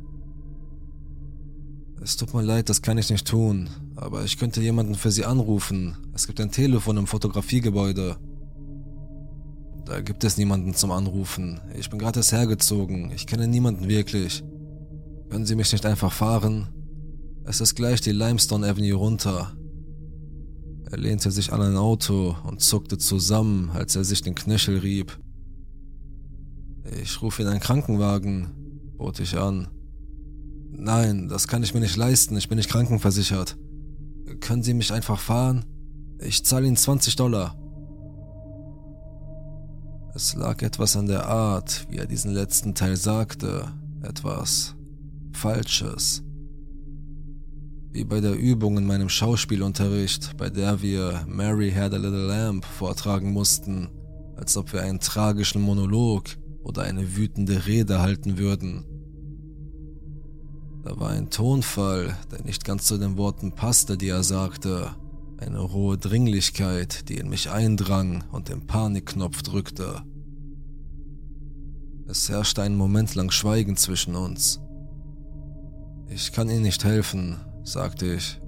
Es 2.01 2.17
tut 2.17 2.33
mir 2.33 2.41
leid, 2.41 2.67
das 2.67 2.81
kann 2.81 2.97
ich 2.97 3.11
nicht 3.11 3.27
tun, 3.27 3.69
aber 3.95 4.23
ich 4.23 4.39
könnte 4.39 4.59
jemanden 4.59 4.95
für 4.95 5.11
Sie 5.11 5.23
anrufen. 5.23 5.97
Es 6.13 6.25
gibt 6.25 6.41
ein 6.41 6.51
Telefon 6.51 6.97
im 6.97 7.05
Fotografiegebäude. 7.05 8.17
Da 9.85 10.01
gibt 10.01 10.23
es 10.23 10.37
niemanden 10.37 10.73
zum 10.73 10.91
Anrufen. 10.91 11.59
Ich 11.77 11.89
bin 11.89 11.99
gerade 11.99 12.19
erst 12.19 12.31
hergezogen. 12.31 13.11
Ich 13.13 13.27
kenne 13.27 13.47
niemanden 13.47 13.87
wirklich. 13.87 14.43
Können 15.29 15.45
Sie 15.45 15.55
mich 15.55 15.71
nicht 15.71 15.85
einfach 15.85 16.11
fahren? 16.11 16.69
Es 17.45 17.61
ist 17.61 17.75
gleich 17.75 18.01
die 18.01 18.11
Limestone 18.11 18.67
Avenue 18.67 18.93
runter. 18.93 19.55
Er 20.91 20.97
lehnte 20.97 21.31
sich 21.31 21.53
an 21.53 21.61
ein 21.61 21.77
Auto 21.77 22.35
und 22.43 22.61
zuckte 22.61 22.97
zusammen, 22.97 23.69
als 23.71 23.95
er 23.95 24.03
sich 24.03 24.21
den 24.21 24.35
Knöchel 24.35 24.77
rieb. 24.79 25.17
Ich 27.01 27.21
rufe 27.21 27.41
in 27.41 27.47
einen 27.47 27.59
Krankenwagen, 27.59 28.51
bot 28.97 29.19
ich 29.19 29.37
an. 29.37 29.69
Nein, 30.69 31.29
das 31.29 31.47
kann 31.47 31.63
ich 31.63 31.73
mir 31.73 31.79
nicht 31.79 31.95
leisten, 31.95 32.35
ich 32.37 32.49
bin 32.49 32.57
nicht 32.57 32.69
krankenversichert. 32.69 33.57
Können 34.41 34.63
Sie 34.63 34.73
mich 34.73 34.91
einfach 34.91 35.19
fahren? 35.19 35.65
Ich 36.19 36.43
zahle 36.43 36.67
Ihnen 36.67 36.77
20 36.77 37.15
Dollar. 37.15 37.60
Es 40.13 40.35
lag 40.35 40.61
etwas 40.61 40.97
an 40.97 41.07
der 41.07 41.27
Art, 41.27 41.87
wie 41.89 41.97
er 41.97 42.05
diesen 42.05 42.33
letzten 42.33 42.75
Teil 42.75 42.97
sagte, 42.97 43.71
etwas 44.01 44.75
Falsches. 45.31 46.21
Wie 47.93 48.03
bei 48.03 48.19
der 48.19 48.37
Übung 48.37 48.77
in 48.77 48.85
meinem 48.85 49.07
Schauspielunterricht, 49.07 50.35
bei 50.35 50.49
der 50.49 50.81
wir 50.81 51.25
Mary 51.27 51.71
Had 51.71 51.93
a 51.93 51.97
Little 51.97 52.27
Lamp 52.27 52.65
vortragen 52.65 53.31
mussten, 53.31 53.89
als 54.35 54.57
ob 54.57 54.73
wir 54.73 54.81
einen 54.81 54.99
tragischen 54.99 55.61
Monolog 55.61 56.25
oder 56.61 56.83
eine 56.83 57.15
wütende 57.15 57.65
Rede 57.65 58.01
halten 58.01 58.37
würden. 58.37 58.83
Da 60.83 60.99
war 60.99 61.11
ein 61.11 61.29
Tonfall, 61.29 62.17
der 62.31 62.43
nicht 62.43 62.65
ganz 62.65 62.85
zu 62.85 62.97
den 62.97 63.15
Worten 63.15 63.53
passte, 63.53 63.97
die 63.97 64.09
er 64.09 64.23
sagte, 64.23 64.91
eine 65.41 65.59
rohe 65.59 65.97
Dringlichkeit, 65.97 67.09
die 67.09 67.17
in 67.17 67.29
mich 67.29 67.49
eindrang 67.49 68.23
und 68.31 68.49
den 68.49 68.67
Panikknopf 68.67 69.41
drückte. 69.41 70.03
Es 72.07 72.29
herrschte 72.29 72.61
einen 72.61 72.75
Moment 72.75 73.15
lang 73.15 73.31
Schweigen 73.31 73.75
zwischen 73.75 74.15
uns. 74.15 74.59
Ich 76.09 76.31
kann 76.31 76.49
Ihnen 76.49 76.63
nicht 76.63 76.83
helfen, 76.83 77.37
sagte 77.63 78.13
ich. 78.13 78.39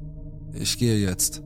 Ich 0.54 0.78
gehe 0.78 1.00
jetzt. 1.00 1.42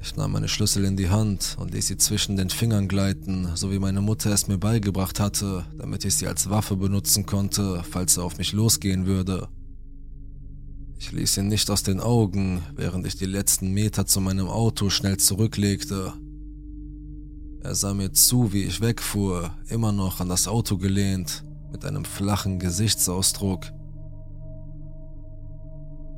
Ich 0.00 0.16
nahm 0.16 0.32
meine 0.32 0.48
Schlüssel 0.48 0.84
in 0.84 0.96
die 0.96 1.10
Hand 1.10 1.56
und 1.60 1.72
ließ 1.72 1.86
sie 1.86 1.96
zwischen 1.96 2.36
den 2.36 2.50
Fingern 2.50 2.88
gleiten, 2.88 3.48
so 3.54 3.70
wie 3.70 3.78
meine 3.78 4.00
Mutter 4.00 4.30
es 4.30 4.48
mir 4.48 4.58
beigebracht 4.58 5.20
hatte, 5.20 5.64
damit 5.78 6.04
ich 6.04 6.14
sie 6.14 6.26
als 6.26 6.50
Waffe 6.50 6.76
benutzen 6.76 7.24
konnte, 7.24 7.84
falls 7.88 8.16
er 8.16 8.24
auf 8.24 8.38
mich 8.38 8.52
losgehen 8.52 9.06
würde. 9.06 9.48
Ich 11.02 11.10
ließ 11.10 11.38
ihn 11.38 11.48
nicht 11.48 11.68
aus 11.68 11.82
den 11.82 11.98
Augen, 11.98 12.62
während 12.76 13.04
ich 13.08 13.16
die 13.16 13.26
letzten 13.26 13.72
Meter 13.72 14.06
zu 14.06 14.20
meinem 14.20 14.46
Auto 14.46 14.88
schnell 14.88 15.16
zurücklegte. 15.16 16.12
Er 17.60 17.74
sah 17.74 17.92
mir 17.92 18.12
zu, 18.12 18.52
wie 18.52 18.62
ich 18.62 18.80
wegfuhr, 18.80 19.50
immer 19.68 19.90
noch 19.90 20.20
an 20.20 20.28
das 20.28 20.46
Auto 20.46 20.78
gelehnt, 20.78 21.42
mit 21.72 21.84
einem 21.84 22.04
flachen 22.04 22.60
Gesichtsausdruck. 22.60 23.72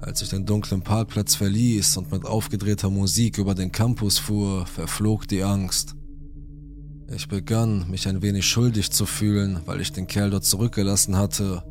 Als 0.02 0.20
ich 0.20 0.28
den 0.28 0.44
dunklen 0.44 0.82
Parkplatz 0.82 1.34
verließ 1.34 1.96
und 1.96 2.12
mit 2.12 2.26
aufgedrehter 2.26 2.90
Musik 2.90 3.38
über 3.38 3.54
den 3.54 3.72
Campus 3.72 4.18
fuhr, 4.18 4.66
verflog 4.66 5.26
die 5.26 5.44
Angst. 5.44 5.94
Ich 7.10 7.26
begann, 7.26 7.88
mich 7.90 8.06
ein 8.06 8.20
wenig 8.20 8.44
schuldig 8.44 8.90
zu 8.90 9.06
fühlen, 9.06 9.60
weil 9.64 9.80
ich 9.80 9.92
den 9.92 10.06
Kerl 10.06 10.28
dort 10.28 10.44
zurückgelassen 10.44 11.16
hatte, 11.16 11.62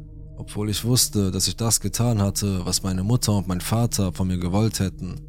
obwohl 0.44 0.70
ich 0.70 0.84
wusste, 0.84 1.32
dass 1.32 1.48
ich 1.48 1.56
das 1.56 1.80
getan 1.80 2.22
hatte, 2.22 2.66
was 2.66 2.84
meine 2.84 3.04
Mutter 3.04 3.32
und 3.32 3.48
mein 3.48 3.62
Vater 3.62 4.12
von 4.12 4.28
mir 4.28 4.38
gewollt 4.38 4.82
hätten. 4.82 5.22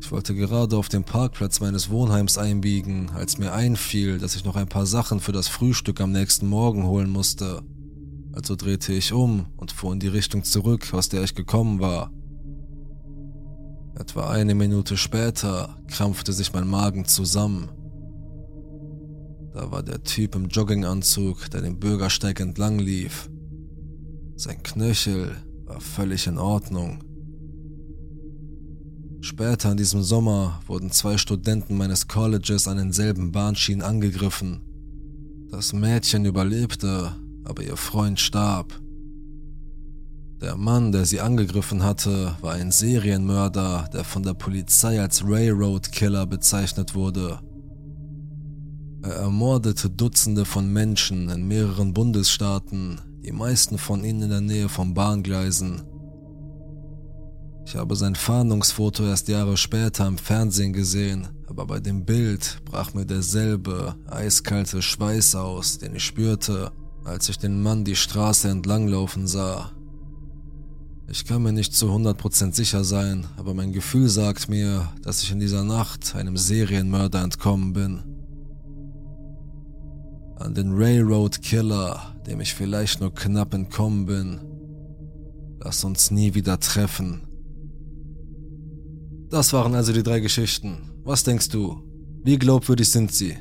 Ich 0.00 0.12
wollte 0.12 0.32
gerade 0.36 0.76
auf 0.76 0.88
den 0.88 1.02
Parkplatz 1.02 1.58
meines 1.58 1.90
Wohnheims 1.90 2.38
einbiegen, 2.38 3.10
als 3.10 3.36
mir 3.36 3.52
einfiel, 3.52 4.18
dass 4.18 4.36
ich 4.36 4.44
noch 4.44 4.54
ein 4.54 4.68
paar 4.68 4.86
Sachen 4.86 5.18
für 5.18 5.32
das 5.32 5.48
Frühstück 5.48 6.00
am 6.00 6.12
nächsten 6.12 6.46
Morgen 6.46 6.86
holen 6.86 7.10
musste. 7.10 7.62
Also 8.32 8.54
drehte 8.54 8.92
ich 8.92 9.12
um 9.12 9.46
und 9.56 9.72
fuhr 9.72 9.92
in 9.92 9.98
die 9.98 10.06
Richtung 10.06 10.44
zurück, 10.44 10.94
aus 10.94 11.08
der 11.08 11.24
ich 11.24 11.34
gekommen 11.34 11.80
war. 11.80 12.12
Etwa 13.98 14.30
eine 14.30 14.54
Minute 14.54 14.96
später 14.96 15.76
krampfte 15.88 16.32
sich 16.32 16.52
mein 16.52 16.68
Magen 16.68 17.06
zusammen. 17.06 17.70
Da 19.52 19.70
war 19.70 19.82
der 19.82 20.02
Typ 20.04 20.34
im 20.36 20.46
Jogginganzug, 20.48 21.50
der 21.50 21.62
den 21.62 21.80
Bürgersteig 21.80 22.38
entlang 22.40 22.78
lief. 22.78 23.28
Sein 24.36 24.62
Knöchel 24.62 25.36
war 25.64 25.80
völlig 25.80 26.26
in 26.26 26.38
Ordnung. 26.38 27.02
Später 29.22 29.72
in 29.72 29.76
diesem 29.76 30.02
Sommer 30.02 30.60
wurden 30.66 30.90
zwei 30.90 31.18
Studenten 31.18 31.76
meines 31.76 32.08
Colleges 32.08 32.68
an 32.68 32.78
denselben 32.78 33.32
Bahnschienen 33.32 33.82
angegriffen. 33.82 34.62
Das 35.50 35.72
Mädchen 35.72 36.24
überlebte, 36.24 37.14
aber 37.44 37.62
ihr 37.62 37.76
Freund 37.76 38.18
starb. 38.18 38.80
Der 40.40 40.56
Mann, 40.56 40.90
der 40.90 41.04
sie 41.04 41.20
angegriffen 41.20 41.82
hatte, 41.82 42.36
war 42.40 42.54
ein 42.54 42.70
Serienmörder, 42.70 43.90
der 43.92 44.04
von 44.04 44.22
der 44.22 44.32
Polizei 44.32 44.98
als 44.98 45.22
Railroad 45.22 45.92
Killer 45.92 46.24
bezeichnet 46.24 46.94
wurde. 46.94 47.40
Er 49.02 49.12
ermordete 49.12 49.88
Dutzende 49.88 50.44
von 50.44 50.70
Menschen 50.70 51.30
in 51.30 51.48
mehreren 51.48 51.94
Bundesstaaten, 51.94 53.00
die 53.24 53.32
meisten 53.32 53.78
von 53.78 54.04
ihnen 54.04 54.22
in 54.22 54.28
der 54.28 54.40
Nähe 54.42 54.68
von 54.68 54.92
Bahngleisen. 54.92 55.82
Ich 57.64 57.76
habe 57.76 57.96
sein 57.96 58.14
Fahndungsfoto 58.14 59.04
erst 59.06 59.28
Jahre 59.28 59.56
später 59.56 60.06
im 60.06 60.18
Fernsehen 60.18 60.74
gesehen, 60.74 61.28
aber 61.46 61.64
bei 61.66 61.80
dem 61.80 62.04
Bild 62.04 62.60
brach 62.66 62.92
mir 62.92 63.06
derselbe 63.06 63.94
eiskalte 64.06 64.82
Schweiß 64.82 65.34
aus, 65.34 65.78
den 65.78 65.94
ich 65.94 66.04
spürte, 66.04 66.70
als 67.04 67.30
ich 67.30 67.38
den 67.38 67.62
Mann 67.62 67.84
die 67.84 67.96
Straße 67.96 68.50
entlanglaufen 68.50 69.26
sah. 69.26 69.72
Ich 71.08 71.24
kann 71.24 71.42
mir 71.42 71.52
nicht 71.52 71.74
zu 71.74 71.86
100% 71.86 72.54
sicher 72.54 72.84
sein, 72.84 73.26
aber 73.38 73.54
mein 73.54 73.72
Gefühl 73.72 74.10
sagt 74.10 74.50
mir, 74.50 74.92
dass 75.02 75.22
ich 75.22 75.32
in 75.32 75.40
dieser 75.40 75.64
Nacht 75.64 76.14
einem 76.14 76.36
Serienmörder 76.36 77.22
entkommen 77.22 77.72
bin. 77.72 78.09
An 80.40 80.54
den 80.54 80.72
Railroad 80.72 81.42
Killer, 81.42 82.16
dem 82.26 82.40
ich 82.40 82.54
vielleicht 82.54 83.00
nur 83.00 83.14
knapp 83.14 83.52
entkommen 83.52 84.06
bin. 84.06 84.40
Lass 85.62 85.84
uns 85.84 86.10
nie 86.10 86.32
wieder 86.34 86.58
treffen. 86.58 87.28
Das 89.28 89.52
waren 89.52 89.74
also 89.74 89.92
die 89.92 90.02
drei 90.02 90.20
Geschichten. 90.20 90.78
Was 91.04 91.24
denkst 91.24 91.50
du? 91.50 91.82
Wie 92.24 92.38
glaubwürdig 92.38 92.90
sind 92.90 93.12
sie? 93.12 93.36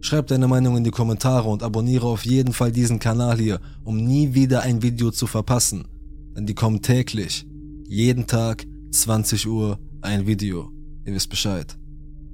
Schreib 0.00 0.28
deine 0.28 0.48
Meinung 0.48 0.78
in 0.78 0.84
die 0.84 0.90
Kommentare 0.90 1.48
und 1.48 1.62
abonniere 1.62 2.06
auf 2.06 2.24
jeden 2.24 2.54
Fall 2.54 2.72
diesen 2.72 2.98
Kanal 2.98 3.38
hier, 3.38 3.60
um 3.84 3.98
nie 4.02 4.32
wieder 4.32 4.62
ein 4.62 4.80
Video 4.82 5.10
zu 5.10 5.26
verpassen. 5.26 5.86
Denn 6.34 6.46
die 6.46 6.54
kommen 6.54 6.80
täglich. 6.80 7.46
Jeden 7.86 8.26
Tag, 8.26 8.64
20 8.92 9.46
Uhr, 9.46 9.78
ein 10.00 10.26
Video. 10.26 10.72
Ihr 11.04 11.12
wisst 11.12 11.28
Bescheid. 11.28 11.78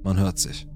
Man 0.01 0.17
hört 0.17 0.39
sich. 0.39 0.70